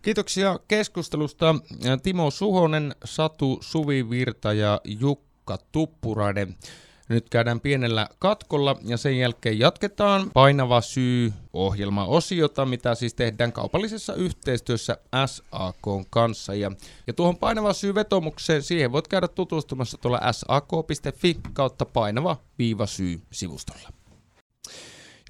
Kiitoksia 0.01 0.59
keskustelusta 0.67 1.55
Timo 2.03 2.31
Suhonen, 2.31 2.95
Satu 3.03 3.57
Suvivirta 3.61 4.53
ja 4.53 4.81
Jukka 4.83 5.57
Tuppurainen. 5.71 6.55
Nyt 7.09 7.29
käydään 7.29 7.61
pienellä 7.61 8.07
katkolla 8.19 8.75
ja 8.83 8.97
sen 8.97 9.17
jälkeen 9.17 9.59
jatketaan 9.59 10.31
painava 10.33 10.81
syy 10.81 11.33
ohjelmaosiota, 11.53 12.65
mitä 12.65 12.95
siis 12.95 13.13
tehdään 13.13 13.51
kaupallisessa 13.51 14.13
yhteistyössä 14.13 14.97
SAK 15.25 16.07
kanssa. 16.09 16.53
Ja, 16.53 16.71
ja 17.07 17.13
tuohon 17.13 17.37
painava 17.37 17.73
syy 17.73 17.95
vetomukseen, 17.95 18.63
siihen 18.63 18.91
voit 18.91 19.07
käydä 19.07 19.27
tutustumassa 19.27 19.97
tuolla 19.97 20.19
sak.fi 20.31 21.37
kautta 21.53 21.85
painava 21.85 22.37
viiva 22.59 22.85
syy 22.85 23.21
sivustolla. 23.31 23.89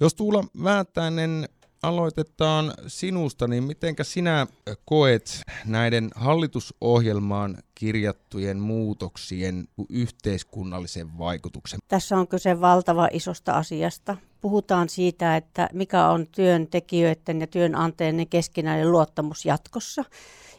Jos 0.00 0.14
Tuula 0.14 0.44
Väätäinen 0.64 1.48
aloitetaan 1.82 2.72
sinusta, 2.86 3.48
niin 3.48 3.64
mitenkä 3.64 4.04
sinä 4.04 4.46
koet 4.84 5.42
näiden 5.64 6.10
hallitusohjelmaan 6.14 7.58
kirjattujen 7.74 8.58
muutoksien 8.58 9.68
yhteiskunnallisen 9.88 11.18
vaikutuksen? 11.18 11.78
Tässä 11.88 12.16
on 12.16 12.28
kyse 12.28 12.60
valtava 12.60 13.08
isosta 13.12 13.52
asiasta. 13.52 14.16
Puhutaan 14.40 14.88
siitä, 14.88 15.36
että 15.36 15.68
mikä 15.72 16.06
on 16.06 16.26
työntekijöiden 16.26 17.40
ja 17.40 17.46
työnantajien 17.46 18.28
keskinäinen 18.28 18.92
luottamus 18.92 19.44
jatkossa. 19.44 20.04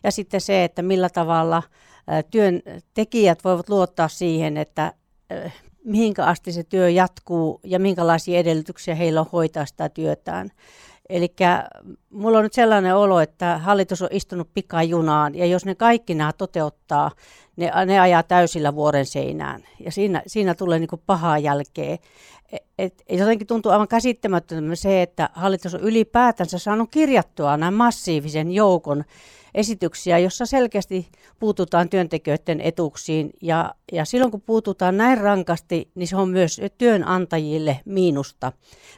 Ja 0.03 0.11
sitten 0.11 0.41
se, 0.41 0.63
että 0.63 0.81
millä 0.81 1.09
tavalla 1.09 1.63
työntekijät 2.31 3.43
voivat 3.43 3.69
luottaa 3.69 4.07
siihen, 4.07 4.57
että 4.57 4.93
mihinkä 5.83 6.25
asti 6.25 6.51
se 6.51 6.63
työ 6.63 6.89
jatkuu 6.89 7.59
ja 7.63 7.79
minkälaisia 7.79 8.39
edellytyksiä 8.39 8.95
heillä 8.95 9.19
on 9.19 9.29
hoitaa 9.33 9.65
sitä 9.65 9.89
työtään. 9.89 10.51
Eli 11.10 11.36
mulla 12.10 12.38
on 12.38 12.44
nyt 12.44 12.54
sellainen 12.54 12.96
olo, 12.96 13.20
että 13.20 13.58
hallitus 13.58 14.01
on 14.01 14.10
istunut 14.12 14.50
pikajunaan 14.54 15.36
ja 15.36 15.46
jos 15.46 15.66
ne 15.66 15.75
kaikki 15.75 16.16
nämä 16.16 16.34
toteuttaa, 16.34 17.12
ne, 17.56 17.72
ne 17.86 18.00
ajaa 18.00 18.24
täysillä 18.24 18.75
vuoren 18.75 19.06
seinään 19.06 19.63
ja 19.80 19.92
siinä, 19.92 20.24
siinä 20.28 20.56
tulee 20.56 20.80
niin 20.80 20.89
pahaa 21.06 21.38
jälkeä. 21.38 21.98
Et, 22.51 22.63
et, 22.78 23.04
jotenkin 23.10 23.48
tuntuu 23.48 23.72
aivan 23.72 23.88
käsittämättömän 23.88 24.78
se, 24.78 25.01
että 25.01 25.30
hallitus 25.34 25.75
on 25.75 25.82
ylipäätänsä 25.82 26.58
saanut 26.58 26.89
kirjattua 26.92 27.58
näin 27.58 27.74
massiivisen 27.74 28.51
joukon 28.51 29.04
esityksiä, 29.56 30.20
jossa 30.20 30.46
selkeästi 30.46 31.08
puututaan 31.39 31.89
työntekijöiden 31.89 32.62
etuuksiin. 32.62 33.29
Ja, 33.41 33.74
ja 33.91 34.06
silloin 34.06 34.32
kun 34.32 34.41
puututaan 34.41 34.98
näin 34.98 35.18
rankasti, 35.18 35.91
niin 35.96 36.08
se 36.08 36.15
on 36.15 36.29
myös 36.29 36.62
työnantajille 36.77 37.79
miinusta. 37.86 38.51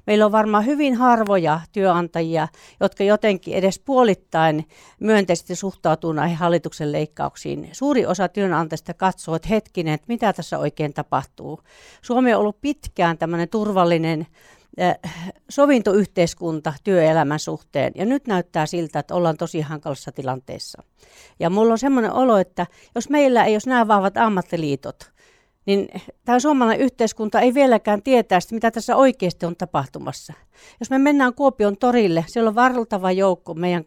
Meillä 0.08 0.25
on 0.25 0.31
varmaan 0.31 0.65
hyvin 0.65 0.96
harvoja 0.96 1.60
työnantajia, 1.72 2.48
jotka 2.79 3.03
jotenkin 3.03 3.53
edes 3.53 3.79
puolittain 3.79 4.65
myönteisesti 5.00 5.55
suhtautuu 5.55 6.13
näihin 6.13 6.38
hallituksen 6.38 6.91
leikkauksiin. 6.91 7.70
Suuri 7.72 8.05
osa 8.05 8.27
työnantajista 8.27 8.93
katsoo, 8.93 9.36
että 9.36 9.48
hetkinen, 9.48 9.93
että 9.93 10.05
mitä 10.08 10.34
tässä 10.34 10.60
oikein 10.60 10.93
tapahtuu. 10.93 11.60
Suomi 12.01 12.34
on 12.34 12.39
ollut 12.39 12.62
pitkään 12.62 13.17
tämmöinen 13.17 13.50
turvallinen 13.50 14.27
sovintoyhteiskunta 15.49 16.73
työelämän 16.83 17.39
suhteen. 17.39 17.91
Ja 17.95 18.05
nyt 18.05 18.27
näyttää 18.27 18.65
siltä, 18.65 18.99
että 18.99 19.15
ollaan 19.15 19.37
tosi 19.37 19.61
hankalassa 19.61 20.11
tilanteessa. 20.11 20.83
Ja 21.39 21.49
mulla 21.49 21.71
on 21.71 21.77
semmoinen 21.77 22.13
olo, 22.13 22.37
että 22.37 22.67
jos 22.95 23.09
meillä 23.09 23.45
ei 23.45 23.55
olisi 23.55 23.69
nämä 23.69 23.87
vahvat 23.87 24.17
ammattiliitot, 24.17 25.11
niin 25.65 25.87
tämä 26.25 26.39
suomalainen 26.39 26.85
yhteiskunta 26.85 27.39
ei 27.39 27.53
vieläkään 27.53 28.03
tietää 28.03 28.39
sitä, 28.39 28.55
mitä 28.55 28.71
tässä 28.71 28.95
oikeasti 28.95 29.45
on 29.45 29.55
tapahtumassa. 29.55 30.33
Jos 30.79 30.89
me 30.89 30.97
mennään 30.97 31.33
Kuopion 31.33 31.77
torille, 31.77 32.25
siellä 32.27 32.47
on 32.47 32.55
valtava 32.55 33.11
joukko 33.11 33.53
meidän 33.53 33.83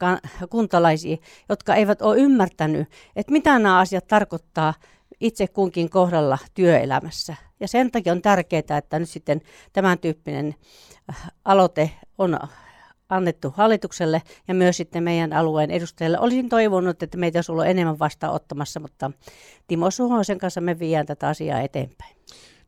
kuntalaisia, 0.51 1.17
jotka 1.49 1.75
eivät 1.75 2.03
ole 2.03 2.19
ymmärtänyt, 2.19 2.89
että 3.17 3.33
mitä 3.33 3.59
nämä 3.59 3.79
asiat 3.79 4.07
tarkoittaa 4.07 4.75
itse 5.21 5.47
kunkin 5.47 5.91
kohdalla 5.91 6.39
työelämässä. 6.55 7.37
Ja 7.65 7.69
sen 7.69 7.91
takia 7.91 8.13
on 8.13 8.23
tärkeää, 8.23 8.79
että 8.79 8.99
nyt 8.99 9.09
sitten 9.09 9.41
tämän 9.73 9.99
tyyppinen 9.99 10.55
äh, 11.11 11.31
aloite 11.45 11.91
on 12.19 12.39
annettu 13.09 13.55
hallitukselle 13.57 14.23
ja 14.49 14.55
myös 14.55 14.77
sitten 14.77 15.03
meidän 15.03 15.33
alueen 15.33 15.71
edustajille. 15.71 16.19
Olisin 16.19 16.49
toivonut, 16.49 17.03
että 17.03 17.17
meitä 17.17 17.39
olisi 17.39 17.53
ollut 17.53 17.67
enemmän 17.67 17.99
vastaanottamassa, 17.99 18.81
mutta 18.81 19.11
Timo 19.67 19.91
Suhosen 19.91 20.39
kanssa 20.39 20.61
me 20.61 20.79
viedään 20.79 21.07
tätä 21.07 21.29
asiaa 21.29 21.61
eteenpäin. 21.61 22.17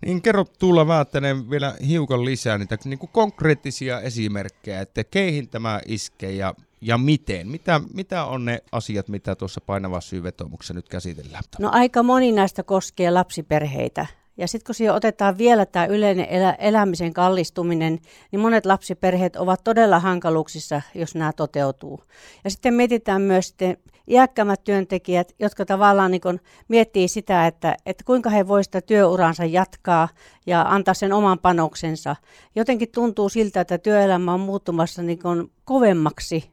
Niin 0.07 0.23
kerro 0.23 0.45
Tuula 0.45 0.89
Väättänen 0.89 1.51
vielä 1.51 1.75
hiukan 1.87 2.25
lisää 2.25 2.59
niitä 2.59 2.79
niin 2.85 2.99
kuin 2.99 3.11
konkreettisia 3.13 4.01
esimerkkejä, 4.01 4.81
että 4.81 5.05
keihin 5.05 5.49
tämä 5.49 5.81
iskee 5.87 6.33
ja 6.33 6.55
ja 6.81 6.99
miten? 6.99 7.49
Mitä, 7.49 7.81
mitä 7.95 8.25
on 8.25 8.45
ne 8.45 8.59
asiat, 8.73 9.09
mitä 9.09 9.35
tuossa 9.35 9.61
painavassa 9.61 10.09
syyvetomuksessa 10.09 10.75
nyt 10.75 10.89
käsitellään? 10.89 11.45
No 11.59 11.69
aika 11.73 12.03
moni 12.03 12.33
näistä 12.33 12.63
koskee 12.63 13.11
lapsiperheitä. 13.11 14.07
Ja 14.37 14.49
sitten 14.49 14.67
kun 14.67 14.75
siihen 14.75 14.95
otetaan 14.95 15.39
vielä 15.39 15.67
tämä 15.67 15.87
yleinen 15.87 16.27
elä, 16.29 16.53
elämisen 16.53 17.13
kallistuminen, 17.13 17.99
niin 18.33 18.41
monet 18.41 18.67
lapsiperheet 18.67 19.37
ovat 19.37 19.65
todella 19.65 19.99
hankaluuksissa, 20.01 20.83
jos 20.95 21.15
nämä 21.15 21.33
toteutuu. 21.33 22.01
Ja 22.45 22.51
sitten 22.51 22.75
mietitään 22.75 23.23
myös 23.23 23.49
sitten 23.49 23.77
iäkkämät 24.09 24.65
työntekijät, 24.65 25.33
jotka 25.39 25.65
tavallaan 25.65 26.11
niin 26.11 26.41
miettii 26.69 27.09
sitä, 27.09 27.47
että, 27.47 27.77
että 27.87 28.05
kuinka 28.05 28.31
he 28.31 28.49
voisivat 28.49 28.65
sitä 28.65 28.81
työuransa 28.87 29.45
jatkaa 29.45 30.09
ja 30.47 30.63
antaa 30.69 30.95
sen 30.95 31.13
oman 31.13 31.39
panoksensa. 31.39 32.17
Jotenkin 32.55 32.89
tuntuu 32.95 33.29
siltä, 33.29 33.61
että 33.61 33.79
työelämä 33.79 34.35
on 34.35 34.41
muuttumassa 34.41 35.03
niin 35.03 35.19
kovemmaksi 35.65 36.51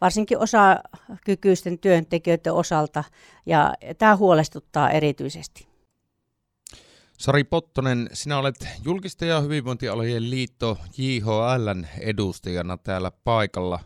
varsinkin 0.00 0.38
osakykyisten 0.38 1.78
työntekijöiden 1.78 2.52
osalta, 2.52 3.04
ja 3.46 3.74
tämä 3.98 4.16
huolestuttaa 4.16 4.90
erityisesti. 4.90 5.71
Sari 7.22 7.44
Pottonen, 7.44 8.10
sinä 8.12 8.38
olet 8.38 8.68
julkisten 8.84 9.28
ja 9.28 9.40
hyvinvointialojen 9.40 10.30
liitto 10.30 10.78
JHLn 10.98 11.86
edustajana 12.00 12.76
täällä 12.76 13.12
paikalla. 13.24 13.78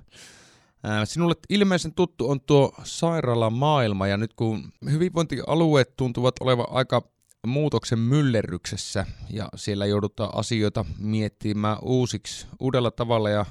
Sinulle 1.04 1.34
ilmeisen 1.48 1.94
tuttu 1.94 2.30
on 2.30 2.40
tuo 2.40 2.72
sairaalamaailma 2.84 4.06
ja 4.06 4.16
nyt 4.16 4.34
kun 4.34 4.72
hyvinvointialueet 4.90 5.96
tuntuvat 5.96 6.34
olevan 6.40 6.66
aika 6.70 7.02
muutoksen 7.46 7.98
myllerryksessä 7.98 9.06
ja 9.30 9.48
siellä 9.56 9.86
joudutaan 9.86 10.30
asioita 10.34 10.84
miettimään 10.98 11.78
uusiksi 11.82 12.46
uudella 12.60 12.90
tavalla 12.90 13.30
ja 13.30 13.46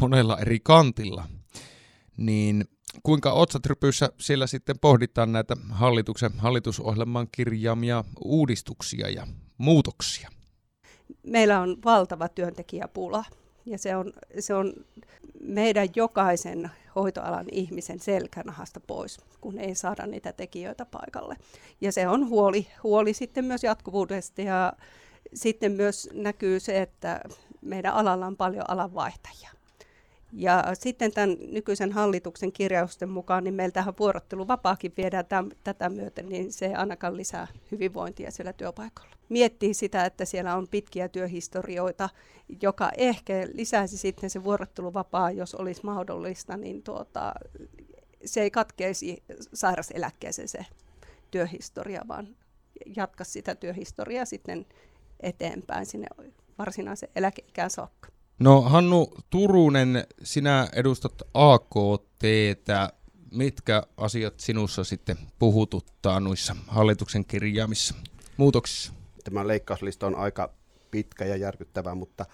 monella 0.00 0.38
eri 0.38 0.60
kantilla– 0.62 1.24
niin 2.20 2.64
kuinka 3.02 3.32
otsatrypyissä 3.32 4.12
siellä 4.18 4.46
sitten 4.46 4.78
pohditaan 4.78 5.32
näitä 5.32 5.56
hallituksen 5.70 6.32
hallitusohjelman 6.38 7.28
kirjaamia 7.32 8.04
uudistuksia 8.24 9.10
ja 9.10 9.26
muutoksia? 9.58 10.28
Meillä 11.22 11.60
on 11.60 11.76
valtava 11.84 12.28
työntekijäpula 12.28 13.24
ja 13.66 13.78
se 13.78 13.96
on, 13.96 14.12
se 14.38 14.54
on 14.54 14.72
meidän 15.40 15.88
jokaisen 15.96 16.70
hoitoalan 16.94 17.46
ihmisen 17.52 18.00
selkänahasta 18.00 18.80
pois, 18.80 19.18
kun 19.40 19.58
ei 19.58 19.74
saada 19.74 20.06
niitä 20.06 20.32
tekijöitä 20.32 20.86
paikalle. 20.86 21.36
Ja 21.80 21.92
se 21.92 22.08
on 22.08 22.28
huoli, 22.28 22.66
huoli 22.82 23.12
sitten 23.14 23.44
myös 23.44 23.64
jatkuvuudesta 23.64 24.42
ja 24.42 24.72
sitten 25.34 25.72
myös 25.72 26.08
näkyy 26.12 26.60
se, 26.60 26.82
että 26.82 27.20
meidän 27.60 27.94
alalla 27.94 28.26
on 28.26 28.36
paljon 28.36 28.70
alanvaihtajia. 28.70 29.50
Ja 30.32 30.64
sitten 30.74 31.12
tämän 31.12 31.36
nykyisen 31.50 31.92
hallituksen 31.92 32.52
kirjausten 32.52 33.08
mukaan, 33.08 33.44
niin 33.44 33.54
meiltähän 33.54 33.94
vuorotteluvapaakin 33.98 34.92
viedään 34.96 35.26
täm, 35.26 35.48
tätä 35.64 35.88
myöten, 35.88 36.28
niin 36.28 36.52
se 36.52 36.74
ainakaan 36.74 37.16
lisää 37.16 37.46
hyvinvointia 37.70 38.30
siellä 38.30 38.52
työpaikalla. 38.52 39.10
Miettii 39.28 39.74
sitä, 39.74 40.04
että 40.04 40.24
siellä 40.24 40.56
on 40.56 40.68
pitkiä 40.68 41.08
työhistorioita, 41.08 42.08
joka 42.62 42.90
ehkä 42.96 43.32
lisäisi 43.52 43.98
sitten 43.98 44.30
se 44.30 44.44
vuorotteluvapaa, 44.44 45.30
jos 45.30 45.54
olisi 45.54 45.80
mahdollista, 45.84 46.56
niin 46.56 46.82
tuota, 46.82 47.34
se 48.24 48.40
ei 48.40 48.50
katkeisi 48.50 49.22
sairaseläkkeeseen 49.54 50.48
se 50.48 50.66
työhistoria, 51.30 52.02
vaan 52.08 52.36
jatka 52.96 53.24
sitä 53.24 53.54
työhistoriaa 53.54 54.24
sitten 54.24 54.66
eteenpäin 55.20 55.86
sinne 55.86 56.06
varsinaisen 56.58 57.08
eläkeikään 57.16 57.70
saakka. 57.70 58.19
No 58.40 58.60
Hannu 58.60 59.14
Turunen, 59.30 60.04
sinä 60.22 60.68
edustat 60.72 61.22
AKT. 61.34 62.22
Mitkä 63.32 63.82
asiat 63.96 64.40
sinussa 64.40 64.84
sitten 64.84 65.16
puhututtaa 65.38 66.20
noissa 66.20 66.56
hallituksen 66.68 67.24
kirjaamissa 67.24 67.94
muutoksissa? 68.36 68.92
Tämä 69.24 69.46
leikkauslista 69.46 70.06
on 70.06 70.14
aika 70.14 70.52
pitkä 70.90 71.24
ja 71.24 71.36
järkyttävä, 71.36 71.94
mutta 71.94 72.26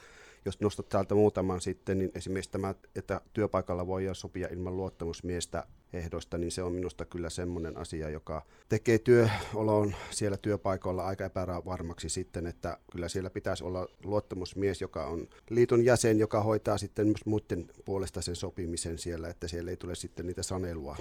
jos 0.45 0.61
nostat 0.61 0.89
täältä 0.89 1.15
muutaman 1.15 1.61
sitten, 1.61 1.99
niin 1.99 2.11
esimerkiksi 2.15 2.51
tämä, 2.51 2.75
että 2.95 3.21
työpaikalla 3.33 3.87
voidaan 3.87 4.15
sopia 4.15 4.49
ilman 4.49 4.77
luottamusmiestä 4.77 5.67
ehdoista, 5.97 6.39
niin 6.39 6.53
se 6.53 6.63
on 6.63 6.73
minusta 6.73 7.05
kyllä 7.05 7.31
semmoinen 7.31 7.77
asia, 7.77 8.11
joka 8.11 8.43
tekee 8.69 8.99
työoloon 8.99 9.95
siellä 10.11 10.37
työpaikoilla 10.37 11.05
aika 11.07 11.25
epävarmaksi 11.25 12.09
sitten, 12.09 12.47
että 12.47 12.79
kyllä 12.93 13.09
siellä 13.09 13.31
pitäisi 13.31 13.65
olla 13.65 13.89
luottamusmies, 14.05 14.81
joka 14.81 15.07
on 15.07 15.29
liiton 15.51 15.85
jäsen, 15.85 16.19
joka 16.19 16.43
hoitaa 16.43 16.79
sitten 16.79 17.07
myös 17.07 17.27
muiden 17.27 17.67
puolesta 17.85 18.23
sen 18.23 18.37
sopimisen 18.37 18.99
siellä, 18.99 19.29
että 19.29 19.49
siellä 19.49 19.71
ei 19.71 19.77
tule 19.77 19.95
sitten 19.95 20.27
niitä 20.27 20.43
sanelua. 20.43 20.97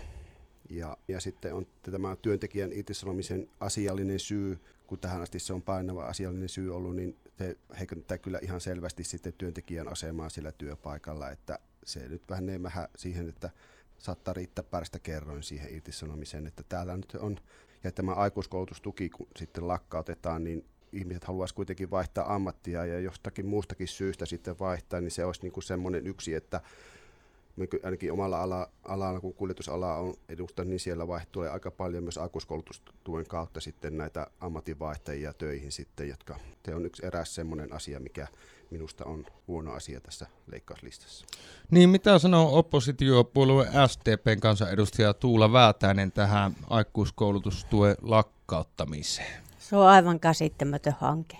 Ja, 0.69 0.97
ja 1.07 1.19
sitten 1.19 1.53
on 1.53 1.67
tämä 1.91 2.15
työntekijän 2.21 2.73
irtisanomisen 2.73 3.49
asiallinen 3.59 4.19
syy, 4.19 4.59
kun 4.87 4.99
tähän 4.99 5.21
asti 5.21 5.39
se 5.39 5.53
on 5.53 5.61
painava 5.61 6.05
asiallinen 6.05 6.49
syy 6.49 6.75
ollut, 6.75 6.95
niin 6.95 7.17
se 7.37 7.57
heikentää 7.79 8.17
kyllä 8.17 8.39
ihan 8.41 8.61
selvästi 8.61 9.03
sitten 9.03 9.33
työntekijän 9.33 9.87
asemaa 9.87 10.29
sillä 10.29 10.51
työpaikalla, 10.51 11.29
että 11.29 11.59
se 11.85 12.07
nyt 12.09 12.21
vähän 12.29 12.49
enemmän 12.49 12.71
siihen, 12.95 13.29
että 13.29 13.49
saattaa 13.97 14.33
riittää 14.33 14.63
päästä 14.63 14.99
kerroin 14.99 15.43
siihen 15.43 15.73
irtisanomiseen, 15.73 16.47
että 16.47 16.63
täällä 16.69 16.97
nyt 16.97 17.15
on, 17.19 17.37
ja 17.83 17.91
tämä 17.91 18.13
aikuiskoulutustuki 18.13 19.09
kun 19.09 19.27
sitten 19.35 19.67
lakkautetaan, 19.67 20.43
niin 20.43 20.65
ihmiset 20.91 21.23
haluaisi 21.23 21.55
kuitenkin 21.55 21.91
vaihtaa 21.91 22.35
ammattia 22.35 22.85
ja 22.85 22.99
jostakin 22.99 23.45
muustakin 23.45 23.87
syystä 23.87 24.25
sitten 24.25 24.59
vaihtaa, 24.59 25.01
niin 25.01 25.11
se 25.11 25.25
olisi 25.25 25.41
niin 25.41 25.51
kuin 25.51 25.63
semmoinen 25.63 26.07
yksi, 26.07 26.33
että 26.33 26.61
ainakin 27.83 28.11
omalla 28.11 28.41
ala, 28.41 28.69
alalla, 28.83 29.19
kun 29.19 29.33
kuljetusala 29.33 29.95
on 29.95 30.13
edustan, 30.29 30.69
niin 30.69 30.79
siellä 30.79 31.07
vaihtuu 31.07 31.41
aika 31.41 31.71
paljon 31.71 32.03
myös 32.03 32.17
aikuiskoulutustuen 32.17 33.25
kautta 33.27 33.59
sitten 33.59 33.97
näitä 33.97 34.27
ammatinvaihtajia 34.39 35.33
töihin 35.33 35.71
sitten, 35.71 36.09
jotka 36.09 36.39
se 36.65 36.75
on 36.75 36.85
yksi 36.85 37.05
eräs 37.05 37.35
semmoinen 37.35 37.73
asia, 37.73 37.99
mikä 37.99 38.27
minusta 38.71 39.05
on 39.05 39.25
huono 39.47 39.73
asia 39.73 40.01
tässä 40.01 40.27
leikkauslistassa. 40.47 41.25
Niin, 41.71 41.89
mitä 41.89 42.19
sanoo 42.19 42.57
oppositiopuolue 42.57 43.67
STPn 43.87 44.39
kansanedustaja 44.39 45.13
Tuula 45.13 45.51
Väätäinen 45.51 46.11
tähän 46.11 46.55
aikuiskoulutustuen 46.69 47.95
lakkauttamiseen? 48.01 49.43
Se 49.59 49.75
on 49.75 49.87
aivan 49.87 50.19
käsittämätön 50.19 50.95
hanke. 50.99 51.37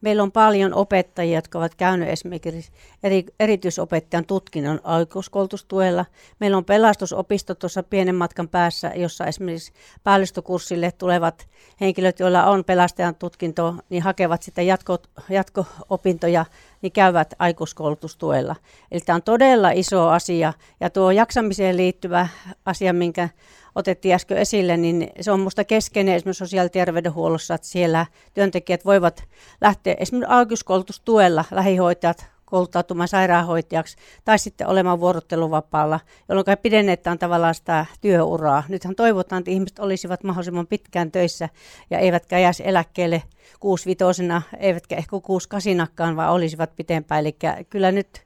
Meillä 0.00 0.22
on 0.22 0.32
paljon 0.32 0.74
opettajia, 0.74 1.38
jotka 1.38 1.58
ovat 1.58 1.74
käyneet 1.74 2.12
esimerkiksi 2.12 2.72
eri, 3.02 3.26
erityisopettajan 3.40 4.26
tutkinnon 4.26 4.80
aikuiskoulutustuella. 4.84 6.04
Meillä 6.40 6.56
on 6.56 6.64
pelastusopisto 6.64 7.54
tuossa 7.54 7.82
pienen 7.82 8.14
matkan 8.14 8.48
päässä, 8.48 8.92
jossa 8.94 9.26
esimerkiksi 9.26 9.72
päällystökurssille 10.04 10.92
tulevat 10.92 11.48
henkilöt, 11.80 12.20
joilla 12.20 12.44
on 12.44 12.64
pelastajan 12.64 13.14
tutkinto, 13.14 13.74
niin 13.90 14.02
hakevat 14.02 14.42
sitten 14.42 14.66
jatko, 14.66 14.98
jatko-opintoja, 15.28 16.44
niin 16.82 16.92
käyvät 16.92 17.34
aikuiskoulutustuella. 17.38 18.56
Eli 18.90 19.00
tämä 19.00 19.14
on 19.14 19.22
todella 19.22 19.70
iso 19.70 20.08
asia. 20.08 20.52
Ja 20.80 20.90
tuo 20.90 21.10
jaksamiseen 21.10 21.76
liittyvä 21.76 22.28
asia, 22.64 22.92
minkä 22.92 23.28
otettiin 23.76 24.14
äsken 24.14 24.38
esille, 24.38 24.76
niin 24.76 25.10
se 25.20 25.32
on 25.32 25.40
minusta 25.40 25.64
keskeinen 25.64 26.14
esimerkiksi 26.14 26.38
sosiaali- 26.38 26.66
ja 26.66 26.70
terveydenhuollossa, 26.70 27.54
että 27.54 27.66
siellä 27.66 28.06
työntekijät 28.34 28.84
voivat 28.84 29.24
lähteä 29.60 29.94
esimerkiksi 29.98 30.32
alkuskoulutustuella, 30.32 31.44
lähihoitajat 31.50 32.26
kouluttautumaan 32.44 33.08
sairaanhoitajaksi 33.08 33.96
tai 34.24 34.38
sitten 34.38 34.66
olemaan 34.66 35.00
vuorotteluvapaalla, 35.00 36.00
jolloin 36.28 36.46
pidennetään 36.62 37.18
tavallaan 37.18 37.54
sitä 37.54 37.86
työuraa. 38.00 38.62
Nythän 38.68 38.94
toivotaan, 38.94 39.40
että 39.40 39.50
ihmiset 39.50 39.78
olisivat 39.78 40.24
mahdollisimman 40.24 40.66
pitkään 40.66 41.12
töissä 41.12 41.48
ja 41.90 41.98
eivätkä 41.98 42.38
jäisi 42.38 42.62
eläkkeelle 42.66 43.22
kuusivitosena, 43.60 44.42
eivätkä 44.58 44.96
ehkä 44.96 45.16
kuusikasinakaan, 45.22 46.16
vaan 46.16 46.32
olisivat 46.32 46.76
pitempään. 46.76 47.20
Eli 47.20 47.36
kyllä 47.70 47.92
nyt 47.92 48.22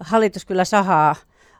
hallitus 0.00 0.44
kyllä 0.44 0.64
sahaa 0.64 1.16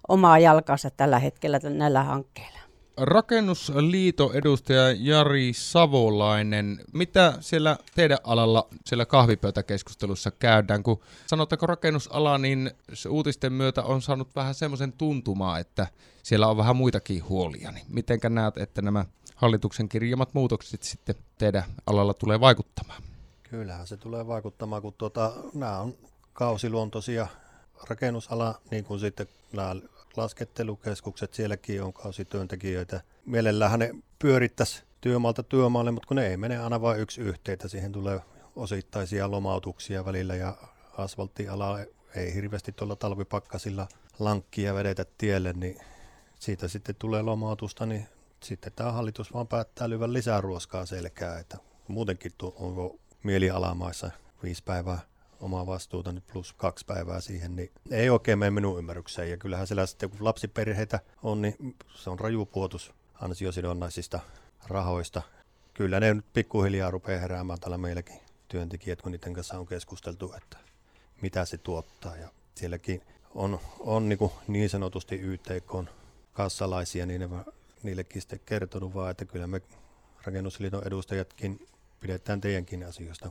omaa 0.08 0.38
jalkansa 0.38 0.90
tällä 0.90 1.18
hetkellä 1.18 1.60
näillä 1.68 2.02
hankkeilla. 2.02 2.63
Rakennusliiton 2.96 4.34
edustaja 4.34 4.92
Jari 4.98 5.52
Savolainen, 5.52 6.80
mitä 6.92 7.34
siellä 7.40 7.78
teidän 7.94 8.18
alalla 8.24 8.68
siellä 8.86 9.06
kahvipöytäkeskustelussa 9.06 10.30
käydään, 10.30 10.82
kun 10.82 11.00
sanottako 11.26 11.66
rakennusala, 11.66 12.38
niin 12.38 12.70
se 12.92 13.08
uutisten 13.08 13.52
myötä 13.52 13.82
on 13.82 14.02
saanut 14.02 14.36
vähän 14.36 14.54
semmoisen 14.54 14.92
tuntumaa, 14.92 15.58
että 15.58 15.86
siellä 16.22 16.48
on 16.48 16.56
vähän 16.56 16.76
muitakin 16.76 17.28
huolia, 17.28 17.70
niin 17.70 17.86
mitenkä 17.88 18.28
näet, 18.28 18.56
että 18.56 18.82
nämä 18.82 19.04
hallituksen 19.34 19.88
kirjamat 19.88 20.34
muutokset 20.34 20.82
sitten 20.82 21.14
teidän 21.38 21.64
alalla 21.86 22.14
tulee 22.14 22.40
vaikuttamaan? 22.40 23.02
Kyllähän 23.42 23.86
se 23.86 23.96
tulee 23.96 24.26
vaikuttamaan, 24.26 24.82
kun 24.82 24.94
tuota, 24.98 25.32
nämä 25.54 25.78
on 25.78 25.94
kausiluontoisia. 26.32 27.26
Rakennusala, 27.88 28.60
niin 28.70 28.84
kuin 28.84 29.00
sitten 29.00 29.26
nämä 29.52 29.76
laskettelukeskukset, 30.16 31.34
sielläkin 31.34 31.82
on 31.82 31.92
kausityöntekijöitä. 31.92 33.00
Mielellään 33.26 33.78
ne 33.78 33.94
pyörittäisi 34.18 34.82
työmaalta 35.00 35.42
työmaalle, 35.42 35.90
mutta 35.90 36.08
kun 36.08 36.16
ne 36.16 36.26
ei 36.26 36.36
mene 36.36 36.58
aina 36.58 36.80
vain 36.80 37.00
yksi 37.00 37.20
yhteitä, 37.20 37.68
siihen 37.68 37.92
tulee 37.92 38.20
osittaisia 38.56 39.30
lomautuksia 39.30 40.04
välillä 40.04 40.34
ja 40.34 40.56
asfalttiala 40.98 41.78
ei 42.16 42.34
hirveästi 42.34 42.72
tuolla 42.72 42.96
talvipakkasilla 42.96 43.88
lankkia 44.18 44.74
vedetä 44.74 45.04
tielle, 45.18 45.52
niin 45.52 45.80
siitä 46.40 46.68
sitten 46.68 46.94
tulee 46.98 47.22
lomautusta, 47.22 47.86
niin 47.86 48.06
sitten 48.42 48.72
tämä 48.76 48.92
hallitus 48.92 49.34
vaan 49.34 49.48
päättää 49.48 49.88
lyvän 49.88 50.12
lisää 50.12 50.40
ruoskaa 50.40 50.86
selkää, 50.86 51.38
että 51.38 51.58
muutenkin 51.88 52.32
onko 52.40 52.98
mielialamaissa 53.22 54.10
viisi 54.42 54.62
päivää 54.64 54.98
omaa 55.44 55.66
vastuuta 55.66 56.12
nyt 56.12 56.26
plus 56.32 56.52
kaksi 56.52 56.86
päivää 56.86 57.20
siihen, 57.20 57.56
niin 57.56 57.70
ei 57.90 58.10
oikein 58.10 58.38
mene 58.38 58.50
minun 58.50 58.78
ymmärrykseen. 58.78 59.30
Ja 59.30 59.36
kyllähän 59.36 59.66
siellä 59.66 59.86
sitten, 59.86 60.10
kun 60.10 60.24
lapsiperheitä 60.24 61.00
on, 61.22 61.42
niin 61.42 61.76
se 61.94 62.10
on 62.10 62.18
raju 62.18 62.46
puotus 62.46 62.92
ansiosidonnaisista 63.14 64.20
rahoista. 64.68 65.22
Kyllä 65.74 66.00
ne 66.00 66.14
nyt 66.14 66.32
pikkuhiljaa 66.32 66.90
rupeaa 66.90 67.20
heräämään 67.20 67.60
täällä 67.60 67.78
meilläkin 67.78 68.20
työntekijät, 68.48 69.02
kun 69.02 69.12
niiden 69.12 69.34
kanssa 69.34 69.58
on 69.58 69.66
keskusteltu, 69.66 70.34
että 70.36 70.56
mitä 71.20 71.44
se 71.44 71.58
tuottaa. 71.58 72.16
Ja 72.16 72.28
sielläkin 72.54 73.02
on, 73.34 73.60
on 73.80 74.08
niin, 74.08 74.18
niin 74.48 74.70
sanotusti 74.70 75.14
YTK 75.14 75.90
kassalaisia, 76.32 77.06
niin 77.06 77.20
ne, 77.20 77.28
niillekin 77.82 78.22
sitten 78.22 78.40
kertonut 78.46 78.94
vaan, 78.94 79.10
että 79.10 79.24
kyllä 79.24 79.46
me 79.46 79.60
rakennusliiton 80.24 80.86
edustajatkin 80.86 81.66
pidetään 82.00 82.40
teidänkin 82.40 82.84
asioista 82.86 83.30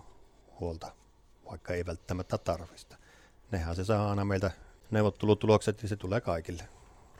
huolta 0.60 1.03
vaikka 1.49 1.73
ei 1.73 1.86
välttämättä 1.86 2.38
tarvista. 2.38 2.97
Nehän 3.51 3.75
se 3.75 3.86
saa 3.86 4.10
aina 4.10 4.25
meiltä 4.25 4.51
neuvottelutulokset 4.91 5.82
ja 5.84 5.88
se 5.88 5.95
tulee 5.95 6.21
kaikille. 6.21 6.67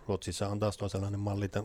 Ruotsissa 0.08 0.50
on 0.50 0.60
taas 0.60 0.78
sellainen 0.88 1.20
malli, 1.20 1.46
että 1.46 1.64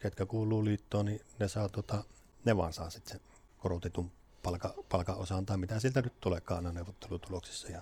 ketkä 0.00 0.26
kuuluu 0.26 0.64
liittoon, 0.64 1.06
niin 1.06 1.20
ne, 1.38 1.48
saa, 1.48 1.68
tota, 1.68 2.04
ne 2.44 2.56
vaan 2.56 2.72
saa 2.72 2.90
sitten 2.90 3.12
sen 3.12 3.20
korotetun 3.58 4.12
palka, 4.42 4.74
palkaosan 4.88 5.46
tai 5.46 5.56
mitä 5.56 5.80
siltä 5.80 6.02
nyt 6.02 6.20
tuleekaan 6.20 6.66
aina 6.66 6.72
neuvottelutuloksissa. 6.72 7.68
Ja 7.68 7.80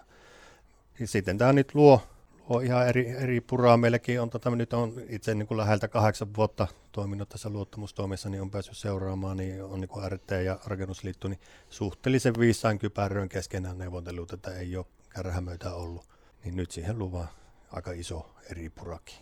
sitten 1.05 1.39
tämä 1.39 1.53
nyt 1.53 1.75
luo 1.75 2.03
on 2.49 2.65
ihan 2.65 2.89
eri, 2.89 3.09
eri 3.09 3.41
puraa. 3.41 3.77
Meilläkin 3.77 4.21
on, 4.21 4.31
tota, 4.31 4.51
nyt 4.51 4.73
on 4.73 4.95
itse 5.09 5.35
niin 5.35 5.47
kuin 5.47 5.59
läheltä 5.59 5.89
kahdeksan 5.89 6.35
vuotta 6.37 6.67
toiminut 6.93 7.29
tässä 7.29 7.51
luottamustoimissa, 7.51 8.29
niin 8.29 8.43
on 8.43 8.51
päässyt 8.51 8.77
seuraamaan, 8.77 9.37
niin 9.37 9.65
on 9.65 9.81
niin 9.81 9.89
kuin 9.89 10.13
RT 10.13 10.31
ja 10.45 10.59
Rakennusliitto, 10.67 11.29
niin 11.29 11.41
suhteellisen 11.71 12.35
viisaan 12.39 12.79
kypäröön 12.79 13.29
keskenään 13.29 13.79
neuvotellut, 13.79 14.33
että 14.33 14.59
ei 14.59 14.77
ole 14.77 14.87
kärhämöitä 15.09 15.75
ollut. 15.75 16.05
Niin 16.45 16.57
nyt 16.57 16.71
siihen 16.71 16.99
luvaa 16.99 17.27
aika 17.73 17.93
iso 17.93 18.35
eri 18.51 18.71
purakin. 18.71 19.17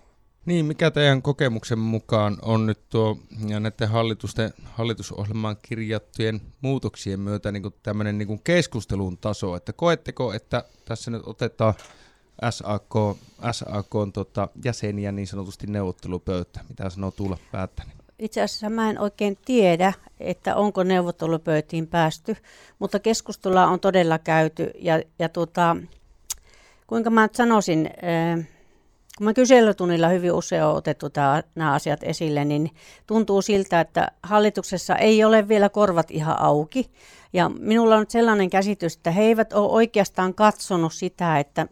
Niin, 0.47 0.65
mikä 0.65 0.91
teidän 0.91 1.23
kokemuksen 1.23 1.79
mukaan 1.79 2.39
on 2.43 2.67
nyt 2.67 2.89
tuo 2.89 3.19
ja 3.47 3.61
näiden 3.61 3.89
hallitusten, 3.89 4.53
hallitusohjelmaan 4.65 5.57
kirjattujen 5.63 6.41
muutoksien 6.61 7.21
myötä 7.21 7.53
niin 7.53 7.63
tämmöinen 7.83 8.19
niin 8.19 8.43
keskustelun 8.45 9.19
taso, 9.19 9.57
että 9.57 9.73
koetteko, 9.73 10.33
että 10.33 10.65
tässä 10.85 11.11
nyt 11.11 11.23
otetaan 11.27 11.75
SAK, 12.50 12.94
SAK 13.52 13.94
on 13.94 14.12
tota, 14.12 14.48
jäseniä 14.64 15.12
niin 15.12 15.26
sanotusti 15.26 15.66
neuvottelupöytä. 15.66 16.61
Mitä 16.68 16.90
sanoo 16.90 17.11
Tuula 17.11 17.38
Päättäni? 17.52 17.90
Itse 18.18 18.42
asiassa 18.42 18.70
mä 18.70 18.90
en 18.90 19.00
oikein 19.00 19.38
tiedä, 19.44 19.92
että 20.20 20.57
onko 20.57 20.83
neuvottelupöytiin 20.83 21.87
päästy, 21.87 22.37
mutta 22.78 22.98
keskustelua 22.98 23.66
on 23.66 23.81
todella 23.81 24.18
käyty. 24.18 24.70
Ja, 24.78 25.02
ja 25.18 25.28
tota, 25.28 25.76
kuinka 26.87 27.11
mä 27.11 27.22
nyt 27.22 27.35
sanoisin, 27.35 27.87
äh, 27.87 28.46
kun 29.18 29.24
mä 29.24 29.35
kyselytunnilla 29.35 30.09
hyvin 30.09 30.33
usein 30.33 30.64
on 30.64 30.76
otettu 30.76 31.11
tää, 31.11 31.42
nämä 31.55 31.72
asiat 31.72 32.02
esille, 32.02 32.44
niin 32.44 32.70
tuntuu 33.07 33.42
siltä, 33.42 33.81
että 33.81 34.09
hallituksessa 34.22 34.96
ei 34.96 35.24
ole 35.24 35.48
vielä 35.48 35.68
korvat 35.68 36.11
ihan 36.11 36.38
auki. 36.38 36.90
Ja 37.33 37.48
minulla 37.48 37.94
on 37.94 38.00
nyt 38.00 38.11
sellainen 38.11 38.50
käsitys, 38.50 38.96
että 38.96 39.11
he 39.11 39.22
eivät 39.22 39.52
ole 39.52 39.72
oikeastaan 39.72 40.35
katsonut 40.35 40.92
sitä, 40.92 41.38
että 41.38 41.66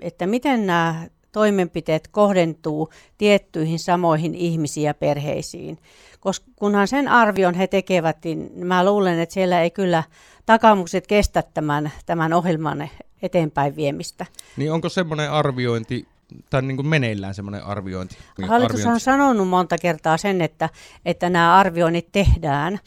että 0.00 0.26
miten 0.26 0.66
nämä 0.66 1.06
toimenpiteet 1.32 2.08
kohdentuu 2.08 2.90
tiettyihin 3.18 3.78
samoihin 3.78 4.34
ihmisiin 4.34 4.84
ja 4.84 4.94
perheisiin. 4.94 5.78
Koska 6.20 6.46
kunhan 6.56 6.88
sen 6.88 7.08
arvion 7.08 7.54
he 7.54 7.66
tekevät, 7.66 8.16
niin 8.24 8.50
mä 8.54 8.84
luulen, 8.84 9.18
että 9.18 9.32
siellä 9.32 9.62
ei 9.62 9.70
kyllä 9.70 10.02
takamukset 10.46 11.06
kestä 11.06 11.42
tämän, 11.54 11.92
tämän 12.06 12.32
ohjelman 12.32 12.88
eteenpäin 13.22 13.76
viemistä. 13.76 14.26
Niin 14.56 14.72
onko 14.72 14.88
semmoinen 14.88 15.30
arviointi, 15.30 16.06
tai 16.50 16.62
niin 16.62 16.76
kuin 16.76 16.86
meneillään 16.86 17.34
semmoinen 17.34 17.64
arviointi? 17.64 18.16
Hallitus 18.46 18.80
arviointi. 18.80 18.94
on 18.94 19.00
sanonut 19.00 19.48
monta 19.48 19.78
kertaa 19.78 20.16
sen, 20.16 20.40
että, 20.40 20.68
että 21.04 21.30
nämä 21.30 21.56
arvioinnit 21.56 22.08
tehdään. 22.12 22.78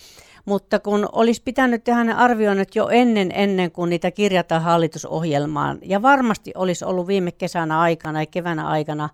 Mutta 0.45 0.79
kun 0.79 1.09
olisi 1.11 1.41
pitänyt 1.45 1.83
tehdä 1.83 2.03
ne 2.03 2.13
arvioinnit 2.13 2.75
jo 2.75 2.87
ennen, 2.87 3.31
ennen 3.35 3.71
kuin 3.71 3.89
niitä 3.89 4.11
kirjataan 4.11 4.61
hallitusohjelmaan, 4.61 5.79
ja 5.81 6.01
varmasti 6.01 6.51
olisi 6.55 6.85
ollut 6.85 7.07
viime 7.07 7.31
kesänä 7.31 7.79
aikana 7.79 8.21
ja 8.21 8.25
keväänä 8.25 8.67
aikana 8.67 9.09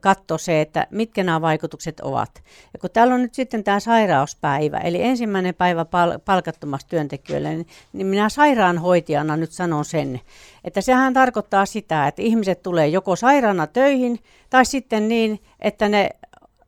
katsoa 0.00 0.38
se, 0.38 0.60
että 0.60 0.86
mitkä 0.90 1.24
nämä 1.24 1.40
vaikutukset 1.40 2.00
ovat. 2.00 2.42
Ja 2.72 2.78
kun 2.78 2.90
täällä 2.90 3.14
on 3.14 3.22
nyt 3.22 3.34
sitten 3.34 3.64
tämä 3.64 3.80
sairauspäivä, 3.80 4.78
eli 4.78 5.02
ensimmäinen 5.02 5.54
päivä 5.54 5.84
pal- 5.84 6.18
palkattomasti 6.24 6.90
työntekijöille, 6.90 7.54
niin, 7.54 7.66
niin 7.92 8.06
minä 8.06 8.28
sairaanhoitajana 8.28 9.36
nyt 9.36 9.52
sanon 9.52 9.84
sen, 9.84 10.20
että 10.64 10.80
sehän 10.80 11.14
tarkoittaa 11.14 11.66
sitä, 11.66 12.08
että 12.08 12.22
ihmiset 12.22 12.62
tulee 12.62 12.88
joko 12.88 13.16
sairaana 13.16 13.66
töihin 13.66 14.18
tai 14.50 14.64
sitten 14.64 15.08
niin, 15.08 15.40
että 15.60 15.88
ne 15.88 16.10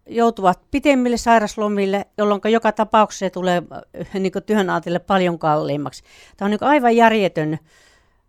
joutuvat 0.09 0.61
pitemmille 0.71 1.17
sairaslomille, 1.17 2.07
jolloin 2.19 2.41
joka 2.51 2.73
tapauksessa 2.73 3.27
se 3.27 3.31
tulee 3.31 3.63
äh, 3.73 4.15
niin 4.15 4.33
työnantajille 4.47 4.99
paljon 4.99 5.39
kalliimmaksi. 5.39 6.03
Tämä 6.37 6.47
on 6.47 6.51
niin 6.51 6.65
aivan 6.65 6.97
järjetön 6.97 7.59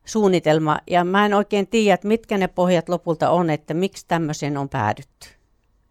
suunnitelma 0.06 0.80
ja 0.88 1.04
mä 1.04 1.26
en 1.26 1.34
oikein 1.34 1.68
tiedä, 1.68 1.94
että 1.94 2.08
mitkä 2.08 2.38
ne 2.38 2.48
pohjat 2.48 2.89
lopulta 2.89 3.30
on, 3.30 3.50
että 3.50 3.74
miksi 3.74 4.06
tämmöisen 4.08 4.58
on 4.58 4.70
päädytty. 4.70 5.28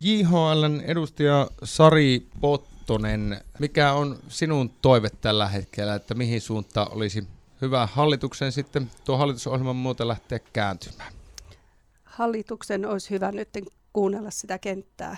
JHLn 0.00 0.80
edustaja 0.84 1.48
Sari 1.64 2.26
Pottonen, 2.40 3.40
mikä 3.58 3.92
on 3.92 4.18
sinun 4.28 4.70
toive 4.82 5.08
tällä 5.20 5.48
hetkellä, 5.48 5.94
että 5.94 6.14
mihin 6.14 6.40
suuntaan 6.40 6.92
olisi 6.92 7.28
hyvä 7.60 7.88
hallituksen 7.92 8.52
sitten 8.52 8.90
tuo 9.04 9.16
hallitusohjelman 9.16 9.76
muuta 9.76 10.08
lähteä 10.08 10.38
kääntymään? 10.52 11.12
Hallituksen 12.04 12.86
olisi 12.86 13.10
hyvä 13.10 13.32
nyt 13.32 13.48
kuunnella 13.92 14.30
sitä 14.30 14.58
kenttää, 14.58 15.16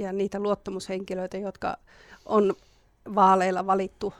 ja 0.00 0.12
niitä 0.12 0.40
luottamushenkilöitä, 0.40 1.38
jotka 1.38 1.76
on 2.26 2.54
vaaleilla 3.14 3.66
valittu 3.66 4.14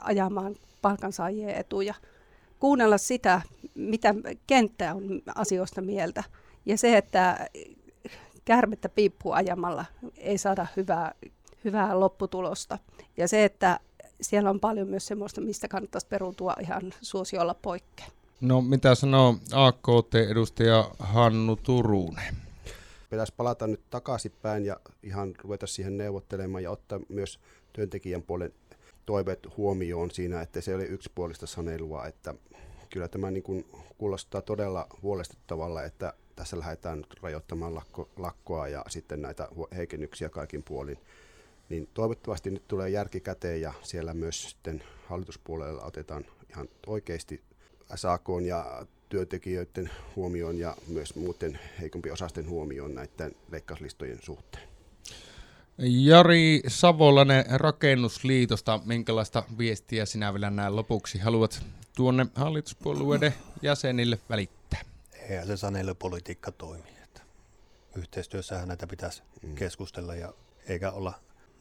ajamaan 0.00 0.56
palkansaajien 0.82 1.50
etuja. 1.50 1.94
Kuunnella 2.60 2.98
sitä, 2.98 3.40
mitä 3.74 4.14
kenttä 4.46 4.94
on 4.94 5.22
asioista 5.34 5.82
mieltä. 5.82 6.24
Ja 6.66 6.78
se, 6.78 6.96
että 6.96 7.48
kärmettä 8.44 8.88
piippuu 8.88 9.32
ajamalla 9.32 9.84
ei 10.16 10.38
saada 10.38 10.66
hyvää, 10.76 11.14
hyvää 11.64 12.00
lopputulosta. 12.00 12.78
Ja 13.16 13.28
se, 13.28 13.44
että 13.44 13.80
siellä 14.20 14.50
on 14.50 14.60
paljon 14.60 14.88
myös 14.88 15.06
semmoista, 15.06 15.40
mistä 15.40 15.68
kannattaisi 15.68 16.06
peruutua 16.06 16.54
ihan 16.60 16.82
suosiolla 17.00 17.54
poikkeen. 17.54 18.10
No 18.40 18.60
mitä 18.60 18.94
sanoo 18.94 19.36
AKT-edustaja 19.52 20.90
Hannu 20.98 21.56
Turunen? 21.56 22.43
Pitäisi 23.14 23.34
palata 23.36 23.66
nyt 23.66 23.80
takaisinpäin 23.90 24.64
ja 24.64 24.80
ihan 25.02 25.34
ruveta 25.42 25.66
siihen 25.66 25.96
neuvottelemaan 25.98 26.62
ja 26.62 26.70
ottaa 26.70 27.00
myös 27.08 27.40
työntekijän 27.72 28.22
puolen 28.22 28.52
toiveet 29.06 29.56
huomioon 29.56 30.10
siinä, 30.10 30.40
että 30.40 30.60
se 30.60 30.74
oli 30.74 30.84
yksipuolista 30.84 31.46
sanelua, 31.46 32.06
että 32.06 32.34
kyllä 32.90 33.08
tämä 33.08 33.30
niin 33.30 33.42
kuin 33.42 33.66
kuulostaa 33.98 34.42
todella 34.42 34.86
huolestuttavalla, 35.02 35.82
että 35.82 36.12
tässä 36.36 36.58
lähdetään 36.58 36.98
nyt 36.98 37.14
rajoittamaan 37.22 37.74
lakko, 37.74 38.08
lakkoa 38.16 38.68
ja 38.68 38.84
sitten 38.88 39.22
näitä 39.22 39.48
heikennyksiä 39.76 40.28
kaikin 40.28 40.62
puolin. 40.62 40.98
Niin 41.68 41.88
toivottavasti 41.94 42.50
nyt 42.50 42.68
tulee 42.68 42.90
järki 42.90 43.20
käteen 43.20 43.60
ja 43.60 43.72
siellä 43.82 44.14
myös 44.14 44.50
sitten 44.50 44.84
hallituspuolella 45.06 45.84
otetaan 45.84 46.26
ihan 46.50 46.68
oikeasti 46.86 47.42
SAK 47.94 48.28
ja 48.46 48.86
työntekijöiden 49.14 49.90
huomioon 50.16 50.58
ja 50.58 50.76
myös 50.86 51.14
muuten 51.14 51.58
heikompi 51.80 52.10
osasten 52.10 52.48
huomioon 52.48 52.94
näiden 52.94 53.36
leikkauslistojen 53.50 54.18
suhteen. 54.22 54.68
Jari 55.78 56.62
Savolainen 56.68 57.44
Rakennusliitosta, 57.50 58.80
minkälaista 58.84 59.42
viestiä 59.58 60.06
sinä 60.06 60.32
vielä 60.34 60.50
näin 60.50 60.76
lopuksi 60.76 61.18
haluat 61.18 61.62
tuonne 61.96 62.26
hallituspuolueiden 62.34 63.34
jäsenille 63.62 64.18
välittää? 64.30 64.80
Eihän 65.12 65.46
se 65.46 65.56
saneilupolitiikka 65.56 66.52
toimi. 66.52 66.88
Että 67.04 67.22
yhteistyössähän 67.96 68.68
näitä 68.68 68.86
pitäisi 68.86 69.22
mm. 69.42 69.54
keskustella 69.54 70.14
ja 70.14 70.34
eikä 70.68 70.90
olla 70.90 71.14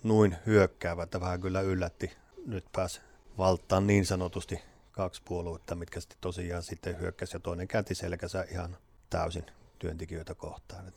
noin 0.04 0.36
hyökkäävä, 0.46 1.04
että 1.04 1.22
vähän 1.22 1.42
kyllä 1.42 1.62
yllätti. 1.62 2.12
Nyt 2.46 2.66
pääsi 2.72 3.02
valtaan 3.38 3.88
niin 3.88 4.06
sanotusti 4.06 4.60
kaksi 4.94 5.22
puoluetta, 5.26 5.76
mitkä 5.76 6.00
sitten 6.00 6.18
tosiaan 6.22 6.64
sitten 6.64 7.00
hyökkäsi 7.00 7.36
ja 7.36 7.40
toinen 7.40 7.68
käänti 7.68 7.96
selkänsä 7.96 8.46
ihan 8.52 8.78
täysin 9.10 9.46
työntekijöitä 9.80 10.36
kohtaan. 10.36 10.94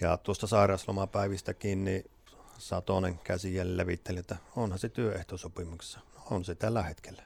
Ja 0.00 0.16
tuosta 0.16 0.46
sairauslomapäivistäkin, 0.46 1.84
niin 1.84 2.10
Satonen 2.58 3.18
käsi 3.18 3.76
levitteli, 3.76 4.18
että 4.18 4.36
onhan 4.56 4.78
se 4.78 4.88
työehtosopimuksessa. 4.88 6.00
On 6.30 6.44
se 6.44 6.54
tällä 6.54 6.82
hetkellä. 6.82 7.22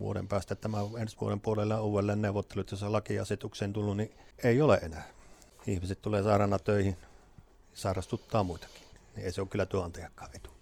Vuoden 0.00 0.28
päästä 0.28 0.54
tämä 0.54 0.78
ensi 1.00 1.16
vuoden 1.20 1.40
puolella 1.40 1.80
uudelleen 1.80 2.22
neuvottelut, 2.22 2.70
jos 2.70 2.82
on 2.82 2.92
lakiasetukseen 2.92 3.72
tullut, 3.72 3.96
niin 3.96 4.14
ei 4.44 4.62
ole 4.62 4.78
enää. 4.82 5.08
Ihmiset 5.66 6.02
tulee 6.02 6.22
sairaana 6.22 6.58
töihin, 6.58 6.96
sairastuttaa 7.74 8.44
muitakin. 8.44 8.82
Niin 9.16 9.26
ei 9.26 9.32
se 9.32 9.40
ole 9.40 9.48
kyllä 9.48 9.66
työnantajakaan 9.66 10.30
etu. 10.34 10.57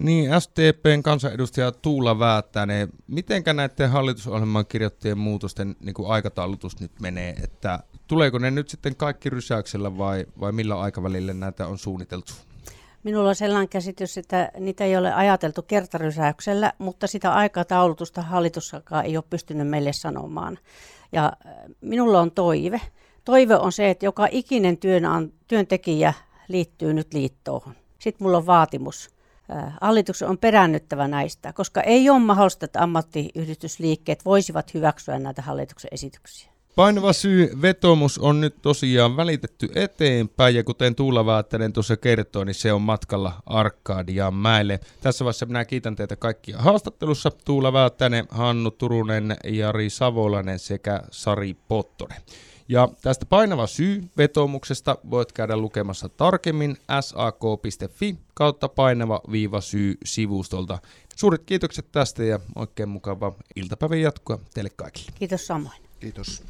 Niin, 0.00 0.40
STPn 0.40 1.02
kansanedustaja 1.02 1.72
Tuula 1.72 2.18
Väättäinen, 2.18 2.88
mitenkä 3.06 3.52
näiden 3.52 3.90
hallitusohjelman 3.90 4.66
kirjoittajien 4.66 5.18
muutosten 5.18 5.76
niin 5.80 5.94
kuin 5.94 6.10
aikataulutus 6.10 6.80
nyt 6.80 7.00
menee, 7.00 7.34
että 7.42 7.80
tuleeko 8.06 8.38
ne 8.38 8.50
nyt 8.50 8.68
sitten 8.68 8.96
kaikki 8.96 9.30
rysäyksellä 9.30 9.98
vai, 9.98 10.26
vai 10.40 10.52
millä 10.52 10.80
aikavälillä 10.80 11.34
näitä 11.34 11.66
on 11.66 11.78
suunniteltu? 11.78 12.32
Minulla 13.02 13.28
on 13.28 13.34
sellainen 13.34 13.68
käsitys, 13.68 14.18
että 14.18 14.50
niitä 14.58 14.84
ei 14.84 14.96
ole 14.96 15.14
ajateltu 15.14 15.62
kertarysäyksellä, 15.62 16.72
mutta 16.78 17.06
sitä 17.06 17.32
aikataulutusta 17.32 18.22
hallitussakaan 18.22 19.04
ei 19.04 19.16
ole 19.16 19.24
pystynyt 19.30 19.68
meille 19.68 19.92
sanomaan. 19.92 20.58
Ja 21.12 21.24
äh, 21.46 21.54
minulla 21.80 22.20
on 22.20 22.30
toive. 22.30 22.80
Toive 23.24 23.56
on 23.56 23.72
se, 23.72 23.90
että 23.90 24.04
joka 24.06 24.28
ikinen 24.30 24.78
työn, 24.78 25.32
työntekijä 25.48 26.14
liittyy 26.48 26.94
nyt 26.94 27.14
liittoon. 27.14 27.74
Sitten 27.98 28.24
mulla 28.24 28.38
on 28.38 28.46
vaatimus. 28.46 29.15
Äh, 29.50 29.72
hallituksen 29.80 30.28
on 30.28 30.38
perännyttävä 30.38 31.08
näistä, 31.08 31.52
koska 31.52 31.80
ei 31.80 32.10
ole 32.10 32.18
mahdollista, 32.18 32.64
että 32.64 32.82
ammattiyhdistysliikkeet 32.82 34.24
voisivat 34.24 34.74
hyväksyä 34.74 35.18
näitä 35.18 35.42
hallituksen 35.42 35.88
esityksiä. 35.92 36.56
Painava 36.76 37.12
syy 37.12 37.50
vetomus 37.62 38.18
on 38.18 38.40
nyt 38.40 38.62
tosiaan 38.62 39.16
välitetty 39.16 39.68
eteenpäin 39.74 40.54
ja 40.54 40.64
kuten 40.64 40.94
Tuula 40.94 41.26
Väättänen 41.26 41.72
tuossa 41.72 41.96
kertoi, 41.96 42.44
niin 42.46 42.54
se 42.54 42.72
on 42.72 42.82
matkalla 42.82 43.32
Arkadian 43.46 44.34
mäelle. 44.34 44.80
Tässä 45.00 45.24
vaiheessa 45.24 45.46
minä 45.46 45.64
kiitän 45.64 45.96
teitä 45.96 46.16
kaikkia 46.16 46.58
haastattelussa. 46.58 47.30
Tuula 47.44 47.72
Väättänen, 47.72 48.24
Hannu 48.30 48.70
Turunen, 48.70 49.36
Jari 49.44 49.90
Savolainen 49.90 50.58
sekä 50.58 51.02
Sari 51.10 51.56
Pottonen. 51.68 52.20
Ja 52.68 52.88
tästä 53.02 53.26
painava 53.26 53.66
syy 53.66 54.04
vetomuksesta 54.16 54.98
voit 55.10 55.32
käydä 55.32 55.56
lukemassa 55.56 56.08
tarkemmin 56.08 56.76
sak.fi 57.00 58.18
kautta 58.34 58.68
painava 58.68 59.20
viiva 59.32 59.60
syy 59.60 59.98
sivustolta. 60.04 60.78
Suuret 61.16 61.42
kiitokset 61.46 61.92
tästä 61.92 62.24
ja 62.24 62.40
oikein 62.54 62.88
mukava 62.88 63.32
iltapäivän 63.56 64.00
jatkoa 64.00 64.38
teille 64.54 64.70
kaikille. 64.76 65.10
Kiitos 65.18 65.46
samoin. 65.46 65.82
Kiitos. 66.00 66.42